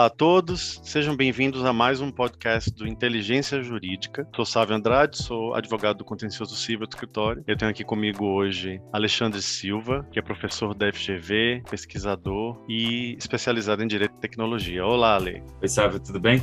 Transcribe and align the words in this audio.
Olá 0.00 0.06
a 0.06 0.10
todos, 0.10 0.80
sejam 0.82 1.14
bem-vindos 1.14 1.62
a 1.62 1.74
mais 1.74 2.00
um 2.00 2.10
podcast 2.10 2.70
do 2.70 2.88
Inteligência 2.88 3.62
Jurídica. 3.62 4.26
Sou 4.34 4.46
Sávio 4.46 4.74
Andrade, 4.74 5.22
sou 5.22 5.54
advogado 5.54 5.98
do 5.98 6.06
Contencioso 6.06 6.56
Civil 6.56 6.86
do 6.86 6.94
escritório. 6.94 7.44
Eu 7.46 7.54
tenho 7.54 7.70
aqui 7.70 7.84
comigo 7.84 8.24
hoje 8.24 8.80
Alexandre 8.94 9.42
Silva, 9.42 10.08
que 10.10 10.18
é 10.18 10.22
professor 10.22 10.74
da 10.74 10.90
FGV, 10.90 11.64
pesquisador 11.70 12.64
e 12.66 13.14
especializado 13.18 13.82
em 13.82 13.86
Direito 13.86 14.14
e 14.16 14.20
Tecnologia. 14.20 14.86
Olá, 14.86 15.16
Ale. 15.16 15.42
Oi, 15.60 15.68
Sávio, 15.68 16.00
tudo 16.00 16.18
bem? 16.18 16.42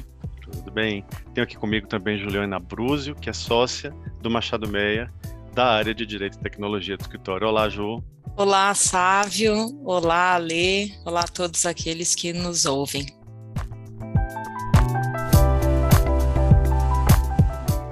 Tudo 0.51 0.69
bem. 0.69 1.03
Tenho 1.33 1.43
aqui 1.43 1.57
comigo 1.57 1.87
também 1.87 2.19
Juliana 2.19 2.59
Brúzio, 2.59 3.15
que 3.15 3.27
é 3.27 3.33
sócia 3.33 3.91
do 4.21 4.29
Machado 4.29 4.69
Meia, 4.69 5.11
da 5.55 5.65
área 5.65 5.95
de 5.95 6.05
Direito 6.05 6.37
e 6.37 6.43
Tecnologia 6.43 6.95
do 6.95 7.01
escritório. 7.01 7.47
Olá, 7.47 7.67
Ju. 7.69 8.03
Olá, 8.35 8.71
Sávio. 8.75 9.81
Olá, 9.83 10.35
Ale. 10.35 10.93
Olá 11.03 11.21
a 11.21 11.27
todos 11.27 11.65
aqueles 11.65 12.13
que 12.13 12.31
nos 12.31 12.67
ouvem. 12.67 13.16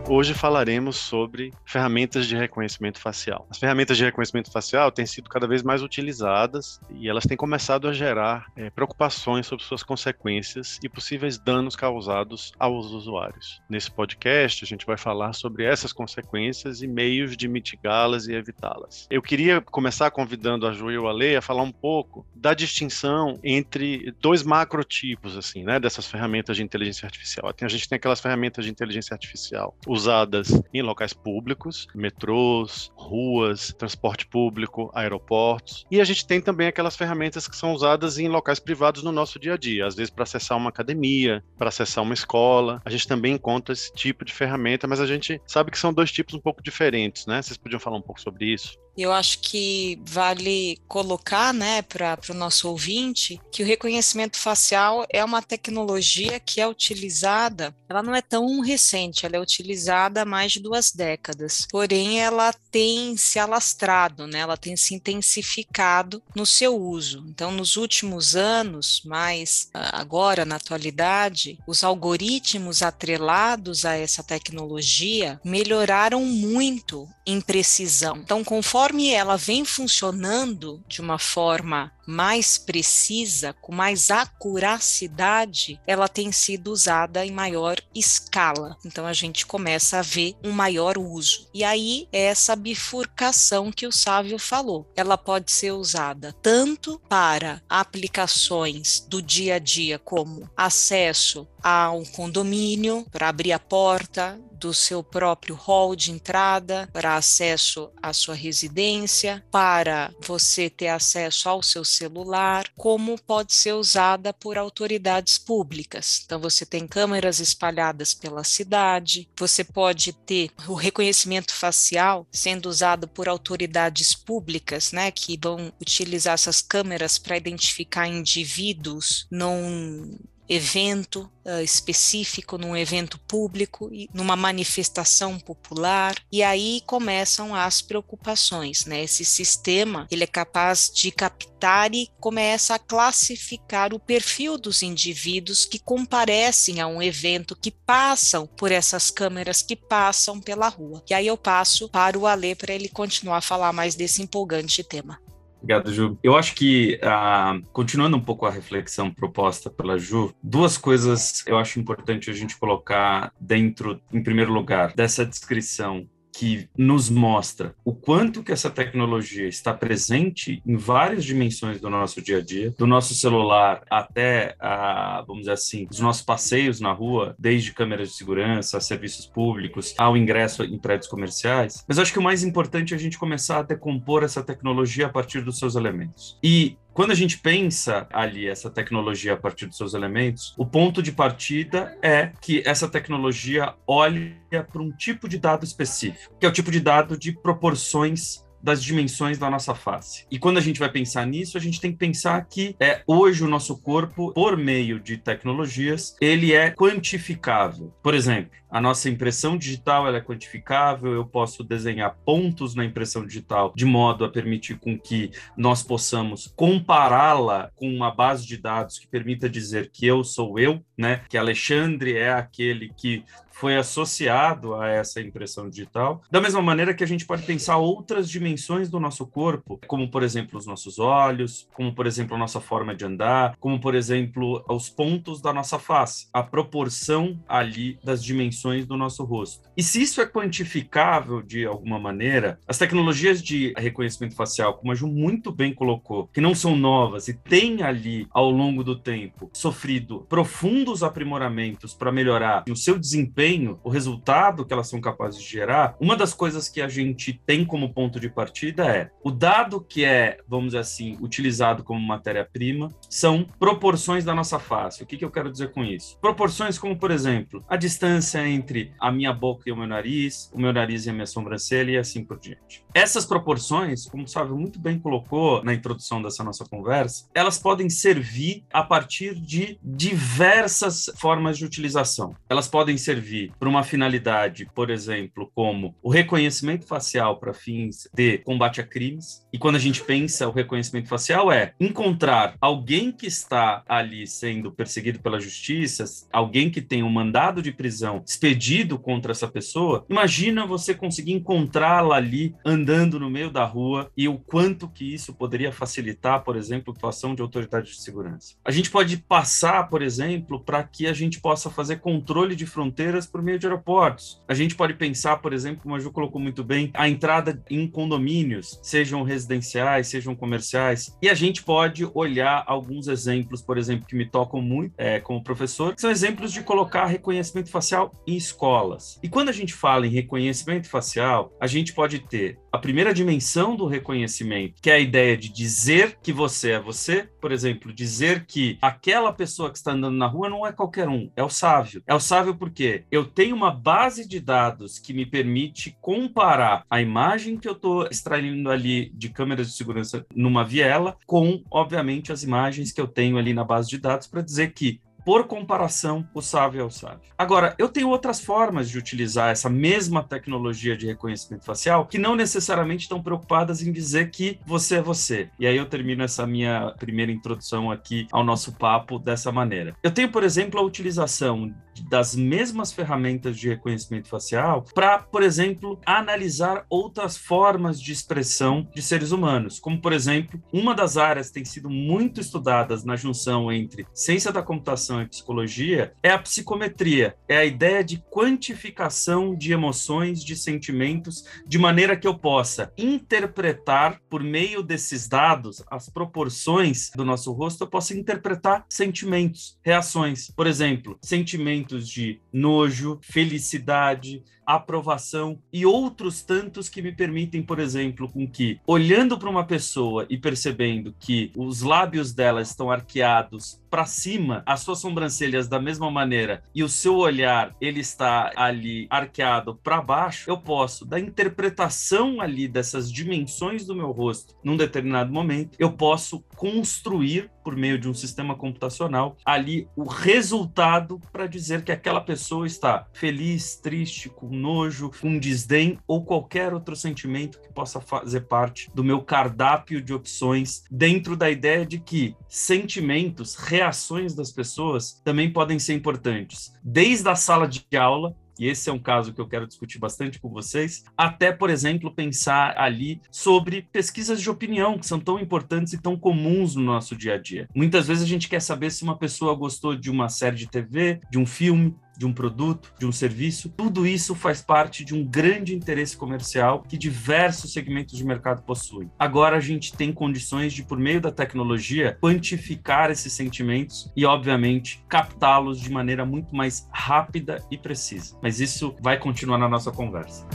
Hoje 0.08 0.36
falaremos 0.36 0.98
sobre 0.98 1.52
ferramentas 1.66 2.28
de 2.28 2.36
reconhecimento 2.36 3.00
facial. 3.00 3.48
As 3.50 3.58
ferramentas 3.58 3.98
de 3.98 4.06
reconhecimento 4.06 4.52
facial 4.52 4.92
têm 4.92 5.06
sido 5.08 5.28
cada 5.28 5.48
vez 5.48 5.64
mais 5.64 5.82
utilizadas 5.82 6.80
e 6.92 7.10
elas 7.10 7.24
têm 7.26 7.36
começado 7.36 7.88
a 7.88 7.94
gerar 7.94 8.46
é, 8.56 8.70
preocupações 8.70 9.48
sobre 9.48 9.66
suas 9.66 9.82
consequências 9.82 10.78
e 10.84 10.88
possíveis 10.88 11.40
danos 11.40 11.76
causados 11.76 12.54
aos 12.60 12.92
usuários. 12.92 13.60
Nesse 13.68 13.90
podcast, 13.90 14.64
a 14.64 14.68
gente 14.68 14.86
vai 14.86 14.96
falar 14.96 15.34
sobre 15.34 15.64
essas 15.64 15.92
consequências 15.92 16.84
e 16.84 16.88
meios 16.88 17.36
de 17.36 17.48
mitigá-las 17.48 18.28
e 18.28 18.34
evitá-las. 18.34 19.08
Eu 19.10 19.24
queria 19.24 19.60
começar 19.60 20.12
convidando 20.12 20.68
a 20.68 20.72
Ju 20.72 20.92
e 20.92 21.00
o 21.00 21.08
Ale 21.08 21.36
a 21.36 21.42
falar 21.42 21.64
um 21.64 21.72
pouco 21.72 22.28
da 22.36 22.54
distinção 22.54 23.40
entre 23.44 24.14
dois 24.22 24.44
macrotipos 24.44 25.36
assim, 25.36 25.64
né, 25.64 25.80
dessas 25.80 26.06
ferramentas 26.06 26.56
de 26.56 26.62
inteligência 26.62 27.08
artificial. 27.08 27.52
A 27.60 27.68
gente 27.68 27.90
tem 27.90 27.96
aquelas 27.96 28.22
ferramentas 28.22 28.66
de 28.66 28.70
inteligência 28.70 29.16
artificial 29.16 29.76
usadas 29.96 30.62
em 30.74 30.82
locais 30.82 31.14
públicos, 31.14 31.88
metrôs, 31.96 32.92
ruas, 32.96 33.74
transporte 33.78 34.28
público, 34.28 34.92
aeroportos. 34.94 35.86
E 35.90 36.00
a 36.00 36.04
gente 36.04 36.28
tem 36.28 36.42
também 36.42 36.68
aquelas 36.68 36.96
ferramentas 36.96 37.48
que 37.48 37.56
são 37.56 37.74
usadas 37.74 38.18
em 38.18 38.28
locais 38.28 38.60
privados 38.60 39.04
no 39.04 39.12
nosso 39.12 39.40
dia 39.40 39.54
a 39.54 39.58
dia, 39.58 39.88
às 39.88 39.96
vezes 39.96 40.10
para 40.10 40.24
acessar 40.24 40.58
uma 40.58 40.70
academia, 40.70 41.44
para 41.58 41.70
acessar 41.70 42.04
uma 42.04 42.14
escola. 42.14 42.82
A 42.86 42.90
gente 42.90 43.08
também 43.08 43.34
encontra 43.34 43.74
esse 43.74 43.92
tipo 43.94 44.24
de 44.26 44.34
ferramenta, 44.34 44.88
mas 44.88 45.00
a 45.00 45.08
gente 45.08 45.42
sabe 45.48 45.72
que 45.72 45.80
são 45.80 45.94
dois 45.94 46.12
tipos 46.12 46.34
um 46.34 46.40
pouco 46.40 46.62
diferentes, 46.62 47.26
né? 47.26 47.42
Vocês 47.42 47.58
podiam 47.58 47.80
falar 47.80 47.98
um 47.98 48.02
pouco 48.02 48.22
sobre 48.22 48.46
isso? 48.54 48.78
Eu 48.98 49.12
acho 49.12 49.40
que 49.40 50.00
vale 50.06 50.80
colocar, 50.88 51.54
né, 51.54 51.82
para 51.82 52.18
o 52.30 52.34
nosso 52.34 52.70
ouvinte, 52.70 53.40
que 53.52 53.62
o 53.62 53.66
reconhecimento 53.66 54.38
facial 54.38 55.06
é 55.10 55.24
uma 55.24 55.42
tecnologia 55.42 56.40
que 56.40 56.62
é 56.62 56.68
utilizada, 56.68 57.76
ela 57.90 58.02
não 58.02 58.16
é 58.16 58.22
tão 58.22 58.62
recente, 58.62 59.26
ela 59.26 59.36
é 59.36 59.40
utilizada 59.40 60.22
há 60.22 60.26
mais 60.26 60.54
de 60.54 60.60
duas 60.60 60.92
décadas. 60.92 61.68
Porém, 61.70 62.22
ela 62.22 62.54
tem 62.72 63.18
se 63.18 63.38
alastrado, 63.38 64.28
né, 64.28 64.40
ela 64.40 64.58
tem 64.58 64.76
se 64.78 64.96
intensificado 64.96 66.22
no 66.36 66.46
seu 66.46 66.76
uso. 66.76 67.26
Então, 67.28 67.52
nos 67.52 67.76
últimos 67.76 68.36
anos, 68.36 69.02
mais 69.04 69.70
agora 69.74 70.46
na 70.46 70.56
atualidade, 70.56 71.60
os 71.68 71.84
algoritmos 71.84 72.82
atrelados 72.82 73.86
a 73.86 73.96
essa 73.96 74.24
tecnologia 74.24 75.40
melhoraram 75.44 76.24
muito 76.26 77.08
em 77.26 77.42
precisão. 77.42 78.18
Então, 78.18 78.44
conforme 78.44 78.85
conforme 78.86 79.10
ela 79.10 79.36
vem 79.36 79.66
funcionando 79.66 80.80
de 80.88 81.02
uma 81.02 81.18
forma 81.18 81.92
mais 82.06 82.58
precisa, 82.58 83.54
com 83.54 83.74
mais 83.74 84.10
acuracidade, 84.10 85.80
ela 85.86 86.08
tem 86.08 86.32
sido 86.32 86.72
usada 86.72 87.26
em 87.26 87.32
maior 87.32 87.80
escala. 87.94 88.78
Então 88.86 89.06
a 89.06 89.14
gente 89.14 89.46
começa 89.46 90.00
a 90.00 90.02
ver 90.02 90.36
um 90.44 90.52
maior 90.52 90.98
uso. 90.98 91.50
E 91.54 91.64
aí 91.64 92.08
é 92.12 92.26
essa 92.26 92.56
bifurcação 92.56 93.72
que 93.72 93.88
o 93.88 93.92
Sávio 93.92 94.38
falou. 94.38 94.92
Ela 94.96 95.18
pode 95.18 95.52
ser 95.52 95.72
usada 95.72 96.34
tanto 96.42 97.02
para 97.10 97.62
aplicações 97.68 99.06
do 99.08 99.22
dia 99.22 99.56
a 99.56 99.60
dia, 99.60 100.00
como 100.00 100.50
acesso 100.56 101.48
a 101.62 101.92
um 101.92 102.06
condomínio, 102.06 103.06
para 103.12 103.30
abrir 103.30 103.52
a 103.52 103.60
porta 103.60 104.40
do 104.66 104.74
seu 104.74 105.04
próprio 105.04 105.56
hall 105.56 105.96
de 105.96 106.12
entrada 106.12 106.90
para 106.92 107.16
acesso 107.16 107.92
à 108.02 108.14
sua 108.14 108.34
residência, 108.34 109.44
para 109.52 110.14
você 110.26 110.70
ter 110.70 110.88
acesso 110.88 111.50
ao 111.50 111.62
seu 111.62 111.84
celular, 111.96 112.68
como 112.76 113.20
pode 113.22 113.54
ser 113.54 113.74
usada 113.74 114.34
por 114.34 114.58
autoridades 114.58 115.38
públicas. 115.38 116.22
Então 116.26 116.40
você 116.40 116.66
tem 116.66 116.88
câmeras 116.88 117.40
espalhadas 117.40 118.14
pela 118.14 118.44
cidade, 118.44 119.28
você 119.38 119.64
pode 119.64 120.14
ter 120.14 120.52
o 120.68 120.74
reconhecimento 120.74 121.54
facial 121.54 122.28
sendo 122.32 122.68
usado 122.68 123.08
por 123.08 123.28
autoridades 123.28 124.14
públicas, 124.14 124.92
né, 124.92 125.12
que 125.12 125.40
vão 125.42 125.72
utilizar 125.82 126.34
essas 126.34 126.62
câmeras 126.62 127.18
para 127.18 127.38
identificar 127.38 128.08
indivíduos 128.08 129.28
num 129.32 130.18
evento 130.48 131.30
uh, 131.46 131.62
específico, 131.62 132.58
num 132.58 132.76
evento 132.76 133.20
público, 133.28 133.90
numa 134.14 134.36
manifestação 134.36 135.40
popular, 135.40 136.16
e 136.32 136.44
aí 136.44 136.82
começam 136.86 137.56
as 137.56 137.82
preocupações, 137.82 138.86
né? 138.86 139.04
Esse 139.04 139.26
sistema, 139.26 140.08
ele 140.12 140.24
é 140.24 140.28
capaz 140.28 140.92
de 140.94 141.12
captar 141.12 141.94
e 141.94 142.10
começa 142.20 142.76
a 142.76 142.80
classificar 142.80 143.94
o 143.94 144.00
perfil 144.00 144.58
dos 144.58 144.84
indivíduos 144.84 145.66
que 145.66 145.80
comparecem 145.80 146.80
a 146.80 146.88
um 146.88 147.02
evento, 147.02 147.56
que 147.56 147.72
passam 147.72 148.46
por 148.46 148.72
essas 148.72 149.10
câmeras, 149.10 149.62
que 149.62 149.76
passam 149.76 150.40
pela 150.40 150.68
rua. 150.68 151.04
E 151.10 151.14
aí 151.14 151.28
eu 151.28 151.38
passo 151.38 151.90
para 151.90 152.18
o 152.18 152.28
Alê 152.28 152.56
para 152.56 152.74
ele 152.74 152.90
continuar 152.90 153.38
a 153.38 153.42
falar 153.42 153.74
mais 153.74 153.96
desse 153.96 154.22
empolgante 154.22 154.84
tema. 154.84 155.20
Obrigado, 155.58 155.92
Ju. 155.92 156.18
Eu 156.22 156.36
acho 156.36 156.54
que, 156.54 157.00
ah, 157.02 157.60
continuando 157.74 158.18
um 158.18 158.22
pouco 158.22 158.46
a 158.46 158.52
reflexão 158.52 159.12
proposta 159.12 159.70
pela 159.70 159.98
Ju, 159.98 160.34
duas 160.42 160.78
coisas 160.78 161.44
eu 161.48 161.58
acho 161.58 161.80
importante 161.80 162.30
a 162.30 162.34
gente 162.34 162.58
colocar 162.58 163.32
dentro, 163.40 164.00
em 164.14 164.22
primeiro 164.22 164.54
lugar, 164.54 164.94
dessa 164.94 165.26
descrição 165.26 166.08
que 166.38 166.68
nos 166.78 167.10
mostra 167.10 167.74
o 167.84 167.94
quanto 167.94 168.44
que 168.44 168.52
essa 168.52 168.70
tecnologia 168.70 169.48
está 169.48 169.74
presente 169.74 170.62
em 170.66 170.76
várias 170.76 171.24
dimensões 171.24 171.80
do 171.80 171.90
nosso 171.90 172.22
dia 172.22 172.40
a 172.40 172.42
dia, 172.42 172.74
do 172.78 172.86
nosso 172.86 173.16
celular 173.16 173.84
até, 173.90 174.56
a, 174.60 175.24
vamos 175.26 175.44
dizer 175.44 175.54
assim, 175.54 175.88
os 175.90 176.00
nossos 176.00 176.24
passeios 176.24 176.82
na 176.82 176.92
rua, 176.92 177.36
desde 177.40 177.72
câmeras 177.72 178.10
de 178.10 178.16
segurança, 178.16 178.80
serviços 178.82 179.26
públicos, 179.26 179.94
ao 179.98 180.18
ingresso 180.18 180.64
em 180.64 180.78
prédios 180.78 181.08
comerciais. 181.08 181.86
Mas 181.88 182.00
acho 182.00 182.12
que 182.12 182.20
o 182.20 182.24
mais 182.24 182.44
importante 182.44 182.94
é 182.94 182.98
a 182.98 183.00
gente 183.00 183.18
começar 183.18 183.60
a 183.60 183.64
decompor 183.64 184.24
essa 184.24 184.44
tecnologia 184.44 185.06
a 185.06 185.10
partir 185.10 185.42
dos 185.42 185.58
seus 185.58 185.76
elementos. 185.76 186.38
E 186.44 186.78
quando 186.96 187.12
a 187.12 187.16
gente 187.16 187.38
pensa 187.38 188.08
ali 188.10 188.48
essa 188.48 188.70
tecnologia 188.70 189.34
a 189.34 189.38
partir 189.38 189.66
dos 189.66 189.76
seus 189.76 189.94
elementos, 189.94 190.56
o 190.58 190.66
ponto 190.66 191.04
de 191.04 191.12
partida 191.12 191.98
é 192.02 192.32
que 192.40 192.64
essa 192.66 192.88
tecnologia 192.88 193.74
olha 193.86 194.34
para 194.72 194.82
um 194.82 194.92
tipo 194.92 195.28
de 195.28 195.38
dado 195.38 195.66
específico, 195.66 196.34
que 196.40 196.46
é 196.46 196.50
o 196.50 196.54
tipo 196.54 196.72
de 196.72 196.80
dado 196.80 197.18
de 197.18 197.34
proporções 197.34 198.45
das 198.66 198.84
dimensões 198.84 199.38
da 199.38 199.48
nossa 199.48 199.76
face. 199.76 200.26
E 200.32 200.40
quando 200.40 200.58
a 200.58 200.62
gente 200.62 200.80
vai 200.80 200.90
pensar 200.90 201.26
nisso, 201.28 201.56
a 201.56 201.62
gente 201.62 201.80
tem 201.80 201.92
que 201.92 202.00
pensar 202.00 202.44
que 202.46 202.76
é 202.80 203.04
hoje 203.06 203.44
o 203.44 203.48
nosso 203.48 203.78
corpo, 203.78 204.34
por 204.34 204.58
meio 204.58 205.00
de 205.00 205.18
tecnologias, 205.18 206.16
ele 206.20 206.52
é 206.52 206.72
quantificável. 206.72 207.94
Por 208.02 208.16
exemplo, 208.16 208.50
a 208.72 208.82
nossa 208.82 209.08
impressão 209.08 209.56
digital 209.56 210.08
ela 210.08 210.18
é 210.18 210.22
quantificável, 210.22 211.14
eu 211.14 211.26
posso 211.26 211.64
desenhar 211.64 212.18
pontos 212.26 212.74
na 212.74 212.84
impressão 212.84 213.26
digital 213.26 213.72
de 213.76 213.86
modo 213.86 214.26
a 214.26 214.30
permitir 214.30 214.80
com 214.80 215.00
que 215.00 215.32
nós 215.56 215.84
possamos 215.84 216.52
compará-la 216.56 217.70
com 217.76 217.88
uma 217.88 218.14
base 218.14 218.46
de 218.48 218.58
dados 218.58 218.98
que 218.98 219.08
permita 219.08 219.48
dizer 219.48 219.92
que 219.94 220.08
eu 220.08 220.24
sou 220.24 220.60
eu, 220.60 220.84
né? 220.98 221.22
Que 221.30 221.38
Alexandre 221.38 222.18
é 222.18 222.34
aquele 222.34 222.92
que 222.98 223.24
foi 223.56 223.78
associado 223.78 224.76
a 224.76 224.88
essa 224.88 225.22
impressão 225.22 225.70
digital. 225.70 226.22
Da 226.30 226.42
mesma 226.42 226.62
maneira 226.62 226.94
que 226.94 227.04
a 227.04 227.08
gente 227.08 227.26
pode 227.26 227.44
pensar 227.44 227.78
outras 227.78 228.30
dimensões 228.30 228.90
do 228.90 229.00
nosso 229.00 229.26
corpo, 229.26 229.80
como 229.88 230.10
por 230.10 230.24
exemplo 230.24 230.60
os 230.60 230.66
nossos 230.66 231.00
olhos, 231.00 231.68
como 231.74 231.94
por 231.94 232.06
exemplo 232.06 232.36
a 232.36 232.40
nossa 232.40 232.60
forma 232.60 232.94
de 232.94 233.06
andar, 233.06 233.56
como 233.60 233.80
por 233.80 233.96
exemplo 233.96 234.64
os 234.70 234.90
pontos 234.90 235.42
da 235.42 235.54
nossa 235.54 235.80
face, 235.80 236.28
a 236.34 236.44
proporção 236.44 237.40
ali 237.48 237.98
das 238.04 238.24
dimensões 238.24 238.86
do 238.86 238.98
nosso 238.98 239.24
rosto. 239.24 239.70
E 239.78 239.84
se 239.84 240.02
isso 240.02 240.22
é 240.22 240.26
quantificável 240.26 241.42
de 241.42 241.66
alguma 241.66 241.98
maneira, 241.98 242.60
as 242.68 242.78
tecnologias 242.78 243.42
de 243.42 243.74
reconhecimento 243.78 244.36
facial, 244.36 244.74
como 244.74 244.92
a 244.92 244.96
Ju 244.96 245.08
muito 245.08 245.52
bem 245.52 245.74
colocou, 245.74 246.28
que 246.34 246.42
não 246.42 246.54
são 246.54 246.76
novas 246.76 247.28
e 247.28 247.34
têm 247.34 247.84
ali, 247.84 248.28
ao 248.32 248.50
longo 248.50 248.84
do 248.84 248.98
tempo, 248.98 249.50
sofrido 249.54 250.26
profundos 250.28 251.04
aprimoramentos 251.04 251.94
para 251.94 252.12
melhorar 252.12 252.66
o 252.70 252.76
seu 252.76 253.00
desempenho, 253.00 253.45
o 253.84 253.90
resultado 253.90 254.66
que 254.66 254.74
elas 254.74 254.88
são 254.88 255.00
capazes 255.00 255.40
de 255.42 255.48
gerar, 255.48 255.96
uma 256.00 256.16
das 256.16 256.34
coisas 256.34 256.68
que 256.68 256.82
a 256.82 256.88
gente 256.88 257.40
tem 257.46 257.64
como 257.64 257.94
ponto 257.94 258.20
de 258.20 258.28
partida 258.28 258.86
é 258.86 259.12
o 259.24 259.30
dado 259.30 259.80
que 259.80 260.04
é, 260.04 260.40
vamos 260.48 260.68
dizer 260.68 260.80
assim, 260.80 261.18
utilizado 261.22 261.84
como 261.84 262.00
matéria-prima 262.00 262.90
são 263.08 263.46
proporções 263.60 264.26
da 264.26 264.34
nossa 264.34 264.58
face. 264.58 265.04
O 265.04 265.06
que, 265.06 265.18
que 265.18 265.26
eu 265.26 265.30
quero 265.30 265.52
dizer 265.52 265.72
com 265.72 265.84
isso? 265.84 266.18
Proporções 266.20 266.80
como, 266.80 266.98
por 266.98 267.12
exemplo, 267.12 267.64
a 267.68 267.76
distância 267.76 268.48
entre 268.48 268.92
a 269.00 269.12
minha 269.12 269.32
boca 269.32 269.64
e 269.68 269.72
o 269.72 269.78
meu 269.78 269.88
nariz, 269.88 270.50
o 270.52 270.60
meu 270.60 270.74
nariz 270.74 271.06
e 271.06 271.10
a 271.12 271.14
minha 271.14 271.28
sobrancelha 271.28 271.92
e 271.92 271.98
assim 271.98 272.24
por 272.24 272.40
diante. 272.40 272.84
Essas 272.94 273.26
proporções, 273.26 274.06
como 274.08 274.24
o 274.24 274.28
Sávio 274.28 274.58
muito 274.58 274.80
bem 274.80 274.98
colocou 274.98 275.64
na 275.64 275.74
introdução 275.74 276.22
dessa 276.22 276.44
nossa 276.44 276.66
conversa, 276.66 277.28
elas 277.34 277.60
podem 277.60 277.90
servir 277.90 278.64
a 278.74 278.82
partir 278.82 279.36
de 279.36 279.78
diversas 279.84 281.12
formas 281.18 281.58
de 281.58 281.66
utilização. 281.66 282.36
Elas 282.50 282.68
podem 282.68 282.98
servir 282.98 283.35
para 283.60 283.70
uma 283.70 283.84
finalidade, 283.84 284.68
por 284.74 284.90
exemplo, 284.90 285.52
como 285.54 285.96
o 286.02 286.10
reconhecimento 286.10 286.86
facial 286.86 287.38
para 287.40 287.54
fins 287.54 288.08
de 288.14 288.40
combate 288.40 288.82
a 288.82 288.84
crimes. 288.84 289.46
E 289.52 289.58
quando 289.58 289.76
a 289.76 289.80
gente 289.80 290.02
pensa 290.02 290.48
o 290.48 290.52
reconhecimento 290.52 291.08
facial 291.08 291.52
é 291.52 291.74
encontrar 291.80 292.56
alguém 292.60 293.12
que 293.12 293.28
está 293.28 293.84
ali 293.88 294.28
sendo 294.28 294.72
perseguido 294.72 295.20
pela 295.20 295.40
justiça, 295.40 296.06
alguém 296.32 296.70
que 296.70 296.82
tem 296.82 297.04
um 297.04 297.10
mandado 297.10 297.62
de 297.62 297.72
prisão 297.72 298.24
expedido 298.26 298.98
contra 299.00 299.32
essa 299.32 299.48
pessoa. 299.48 300.06
Imagina 300.10 300.66
você 300.66 300.94
conseguir 300.94 301.34
encontrá-la 301.34 302.16
ali 302.16 302.56
andando 302.66 303.20
no 303.20 303.30
meio 303.30 303.50
da 303.50 303.66
rua 303.66 304.12
e 304.16 304.28
o 304.28 304.38
quanto 304.38 304.88
que 304.88 305.14
isso 305.14 305.34
poderia 305.34 305.72
facilitar, 305.72 306.44
por 306.44 306.56
exemplo, 306.56 306.94
a 306.94 306.98
atuação 306.98 307.36
de 307.36 307.42
autoridade 307.42 307.92
de 307.92 308.02
segurança. 308.02 308.56
A 308.64 308.72
gente 308.72 308.90
pode 308.90 309.18
passar, 309.18 309.90
por 309.90 310.02
exemplo, 310.02 310.60
para 310.60 310.84
que 310.84 311.08
a 311.08 311.14
gente 311.14 311.40
possa 311.40 311.70
fazer 311.70 311.98
controle 311.98 312.56
de 312.56 312.66
fronteiras 312.66 313.25
por 313.26 313.42
meio 313.42 313.60
de 313.60 313.68
aeroportos. 313.68 314.42
A 314.48 314.54
gente 314.54 314.76
pode 314.76 314.94
pensar, 314.94 315.38
por 315.38 315.54
exemplo, 315.54 315.84
como 315.84 315.96
a 315.96 316.00
Ju 316.00 316.12
colocou 316.12 316.42
muito 316.42 316.64
bem, 316.64 316.92
a 316.94 317.08
entrada 317.08 317.62
em 317.70 317.88
condomínios, 317.88 318.80
sejam 318.82 319.24
residenciais, 319.24 320.08
sejam 320.08 320.36
comerciais, 320.36 321.16
e 321.22 321.30
a 321.30 321.34
gente 321.34 321.64
pode 321.64 322.08
olhar 322.14 322.64
alguns 322.68 323.08
exemplos, 323.08 323.62
por 323.62 323.78
exemplo, 323.78 324.06
que 324.08 324.16
me 324.16 324.26
tocam 324.26 324.62
muito 324.62 324.94
é, 324.98 325.20
como 325.20 325.44
professor, 325.44 325.96
que 325.96 326.02
são 326.02 326.12
exemplos 326.12 326.52
de 326.52 326.62
colocar 326.62 327.06
reconhecimento 327.06 327.70
facial 327.70 328.12
em 328.28 328.36
escolas. 328.36 329.20
E 329.22 329.30
quando 329.30 329.50
a 329.50 329.54
gente 329.54 329.74
fala 329.74 330.06
em 330.06 330.12
reconhecimento 330.12 330.90
facial, 330.90 331.54
a 331.60 331.68
gente 331.68 331.94
pode 331.94 332.20
ter 332.20 332.60
a 332.72 332.78
primeira 332.78 333.14
dimensão 333.14 333.76
do 333.76 333.88
reconhecimento, 333.88 334.82
que 334.82 334.90
é 334.90 334.96
a 334.96 335.00
ideia 335.00 335.38
de 335.38 335.50
dizer 335.50 336.18
que 336.22 336.34
você 336.34 336.72
é 336.72 336.80
você, 336.80 337.30
por 337.40 337.52
exemplo, 337.52 337.94
dizer 337.94 338.46
que 338.46 338.78
aquela 338.82 339.32
pessoa 339.32 339.72
que 339.72 339.78
está 339.78 339.94
andando 339.94 340.18
na 340.18 340.28
rua 340.28 340.50
não 340.50 340.68
é 340.68 340.72
qualquer 340.72 341.08
um, 341.08 341.32
é 341.36 341.44
o 341.44 341.50
sábio. 341.50 342.04
É 342.06 342.14
o 342.14 342.20
sábio 342.20 342.56
porque 342.56 343.06
eu 343.16 343.26
tenho 343.26 343.56
uma 343.56 343.72
base 343.72 344.28
de 344.28 344.40
dados 344.40 345.00
que 345.00 345.14
me 345.14 345.26
permite 345.26 345.98
comparar 346.02 346.86
a 346.90 347.02
imagem 347.02 347.58
que 347.58 347.68
eu 347.68 347.72
estou 347.74 348.08
extraindo 348.08 348.70
ali 348.70 349.10
de 349.14 349.30
câmeras 349.30 349.68
de 349.68 349.74
segurança 349.74 350.26
numa 350.36 350.64
viela 350.64 351.18
com, 351.26 351.64
obviamente, 351.72 352.32
as 352.32 352.44
imagens 352.44 352.92
que 352.92 353.00
eu 353.00 353.08
tenho 353.08 353.38
ali 353.38 353.54
na 353.54 353.64
base 353.64 353.90
de 353.90 353.98
dados 353.98 354.28
para 354.28 354.42
dizer 354.42 354.74
que 354.74 355.00
por 355.26 355.48
comparação, 355.48 356.26
o 356.34 356.42
sábio 356.42 356.82
é 356.82 356.84
o 356.84 356.90
sábio. 356.92 357.22
Agora, 357.36 357.76
eu 357.80 357.90
tenho 357.90 358.10
outras 358.10 358.40
formas 358.40 358.90
de 358.90 359.00
utilizar 359.00 359.50
essa 359.50 359.68
mesma 359.68 360.24
tecnologia 360.24 360.96
de 360.96 361.08
reconhecimento 361.08 361.66
facial 361.66 362.06
que 362.06 362.20
não 362.20 362.36
necessariamente 362.36 363.04
estão 363.04 363.22
preocupadas 363.22 363.82
em 363.82 363.92
dizer 363.92 364.30
que 364.30 364.60
você 364.66 364.98
é 364.98 365.02
você. 365.02 365.50
E 365.60 365.66
aí 365.66 365.76
eu 365.76 365.88
termino 365.88 366.24
essa 366.24 366.46
minha 366.46 366.94
primeira 367.00 367.32
introdução 367.32 367.92
aqui 367.92 368.28
ao 368.32 368.44
nosso 368.44 368.74
papo 368.74 369.18
dessa 369.18 369.52
maneira. 369.52 369.96
Eu 370.04 370.12
tenho, 370.12 370.32
por 370.32 370.44
exemplo, 370.44 370.80
a 370.80 370.84
utilização 370.84 371.74
das 372.10 372.36
mesmas 372.36 372.92
ferramentas 372.92 373.58
de 373.58 373.70
reconhecimento 373.70 374.28
facial 374.28 374.84
para, 374.94 375.20
por 375.20 375.42
exemplo, 375.42 376.00
analisar 376.06 376.86
outras 376.90 377.38
formas 377.38 378.00
de 378.00 378.12
expressão 378.12 378.88
de 378.94 379.02
seres 379.02 379.32
humanos, 379.32 379.80
como, 379.80 380.00
por 380.02 380.14
exemplo, 380.14 380.62
uma 380.72 380.94
das 380.94 381.18
áreas 381.18 381.48
que 381.48 381.56
tem 381.56 381.66
sido 381.66 381.90
muito 381.90 382.42
estudadas 382.42 383.04
na 383.04 383.16
junção 383.16 383.72
entre 383.72 384.06
ciência 384.14 384.52
da 384.52 384.62
computação 384.62 385.15
e 385.22 385.28
psicologia 385.28 386.14
é 386.22 386.30
a 386.30 386.38
psicometria, 386.38 387.36
é 387.48 387.58
a 387.58 387.66
ideia 387.66 388.04
de 388.04 388.24
quantificação 388.30 389.56
de 389.56 389.74
emoções, 389.74 390.44
de 390.44 390.56
sentimentos, 390.56 391.46
de 391.66 391.78
maneira 391.78 392.16
que 392.16 392.28
eu 392.28 392.38
possa 392.38 392.92
interpretar 392.98 394.22
por 394.30 394.44
meio 394.44 394.82
desses 394.84 395.28
dados 395.28 395.84
as 395.90 396.10
proporções 396.10 397.12
do 397.16 397.26
nosso 397.26 397.52
rosto, 397.52 397.84
eu 397.84 397.88
possa 397.88 398.14
interpretar 398.14 398.86
sentimentos, 398.90 399.78
reações. 399.84 400.52
Por 400.56 400.68
exemplo, 400.68 401.18
sentimentos 401.22 401.56
sentimentos 401.56 402.08
de 402.08 402.40
nojo, 402.52 403.20
felicidade, 403.22 404.44
aprovação 404.66 405.60
e 405.72 405.86
outros 405.86 406.42
tantos 406.42 406.90
que 406.90 407.02
me 407.02 407.12
permitem, 407.12 407.62
por 407.62 407.80
exemplo, 407.80 408.28
com 408.28 408.50
que, 408.50 408.80
olhando 408.88 409.38
para 409.38 409.50
uma 409.50 409.64
pessoa 409.64 410.26
e 410.30 410.38
percebendo 410.38 411.14
que 411.20 411.52
os 411.56 411.82
lábios 411.82 412.34
dela 412.34 412.62
estão 412.62 412.90
arqueados 412.90 413.80
para 413.90 414.06
cima, 414.06 414.64
as 414.66 414.82
suas 414.82 415.00
sobrancelhas 415.06 415.68
da 415.68 415.80
mesma 415.80 416.10
maneira 416.10 416.64
e 416.74 416.84
o 416.84 416.90
seu 416.90 417.18
olhar 417.18 417.76
ele 417.80 418.00
está 418.00 418.52
ali 418.56 419.06
arqueado 419.08 419.76
para 419.76 420.02
baixo, 420.02 420.50
eu 420.50 420.58
posso 420.58 421.06
da 421.06 421.20
interpretação 421.20 422.42
ali 422.42 422.68
dessas 422.68 423.12
dimensões 423.12 423.86
do 423.86 423.96
meu 423.96 424.12
rosto 424.12 424.56
num 424.64 424.76
determinado 424.76 425.32
momento, 425.32 425.78
eu 425.78 425.92
posso 425.92 426.44
construir 426.56 427.52
por 427.64 427.76
meio 427.76 427.98
de 427.98 428.08
um 428.08 428.14
sistema 428.14 428.56
computacional 428.56 429.36
ali 429.44 429.88
o 429.96 430.04
resultado 430.04 431.20
para 431.32 431.48
dizer 431.48 431.84
que 431.84 431.92
aquela 431.92 432.22
pessoa 432.22 432.68
está 432.68 433.08
feliz, 433.12 433.76
triste, 433.76 434.30
com 434.30 434.48
nojo, 434.48 435.12
com 435.20 435.38
desdém 435.40 435.98
ou 436.08 436.24
qualquer 436.24 436.74
outro 436.74 436.96
sentimento 436.96 437.60
que 437.60 437.74
possa 437.74 438.00
fazer 438.00 438.42
parte 438.42 438.90
do 438.94 439.04
meu 439.04 439.22
cardápio 439.22 440.00
de 440.00 440.14
opções 440.14 440.84
dentro 440.92 441.36
da 441.36 441.50
ideia 441.50 441.84
de 441.86 442.00
que 442.00 442.36
sentimentos, 442.48 443.56
reações 443.56 444.36
das 444.36 444.52
pessoas 444.52 444.95
também 445.24 445.52
podem 445.52 445.80
ser 445.80 445.94
importantes, 445.94 446.74
desde 446.84 447.28
a 447.30 447.36
sala 447.36 447.68
de 447.68 447.86
aula 447.98 448.36
e 448.60 448.68
esse 448.68 448.90
é 448.90 448.94
um 448.94 449.00
caso 449.00 449.34
que 449.34 449.42
eu 449.42 449.48
quero 449.48 449.68
discutir 449.68 450.00
bastante 450.00 450.40
com 450.40 450.50
vocês, 450.50 451.04
até, 451.18 451.52
por 451.52 451.70
exemplo, 451.70 452.14
pensar 452.14 452.74
ali 452.78 453.22
sobre 453.30 453.82
pesquisas 453.92 454.42
de 454.42 454.50
opinião, 454.50 454.98
que 454.98 455.06
são 455.06 455.20
tão 455.20 455.40
importantes 455.40 455.94
e 455.94 456.02
tão 456.02 456.18
comuns 456.18 456.76
no 456.76 456.84
nosso 456.84 457.16
dia 457.16 457.34
a 457.34 457.38
dia. 457.38 457.68
Muitas 457.76 458.08
vezes 458.08 458.24
a 458.24 458.28
gente 458.28 458.48
quer 458.48 458.62
saber 458.62 458.92
se 458.92 459.04
uma 459.04 459.18
pessoa 459.18 459.56
gostou 459.56 459.96
de 459.96 460.10
uma 460.10 460.30
série 460.30 460.56
de 460.56 460.68
TV, 460.68 461.20
de 461.30 461.38
um 461.38 461.46
filme, 461.46 461.96
de 462.18 462.26
um 462.26 462.34
produto, 462.34 462.94
de 462.98 463.06
um 463.06 463.12
serviço, 463.12 463.70
tudo 463.70 464.06
isso 464.06 464.36
faz 464.36 464.62
parte 464.62 465.04
de 465.04 465.14
um 465.14 465.24
grande 465.24 465.76
interesse 465.76 466.16
comercial 466.16 466.84
que 466.88 466.98
diversos 466.98 467.74
segmentos 467.74 468.18
de 468.18 468.24
mercado 468.24 468.64
possuem. 468.64 469.10
Agora 469.18 469.58
a 469.58 469.60
gente 469.60 469.96
tem 469.96 470.12
condições 470.14 470.74
de, 470.74 470.84
por 470.84 470.98
meio 470.98 471.22
da 471.22 471.32
tecnologia, 471.32 472.18
quantificar 472.22 473.12
esses 473.12 473.34
sentimentos 473.34 474.12
e, 474.16 474.26
obviamente, 474.26 475.04
captá-los 475.08 475.80
de 475.80 475.92
maneira 475.92 476.26
muito 476.26 476.56
mais 476.56 476.88
rápida 476.92 477.64
e 477.70 477.78
precisa. 477.78 478.38
Mas 478.42 478.60
isso 478.60 478.96
vai 479.02 479.18
continuar 479.18 479.58
na 479.58 479.70
nossa 479.70 479.92
conversa. 479.92 480.46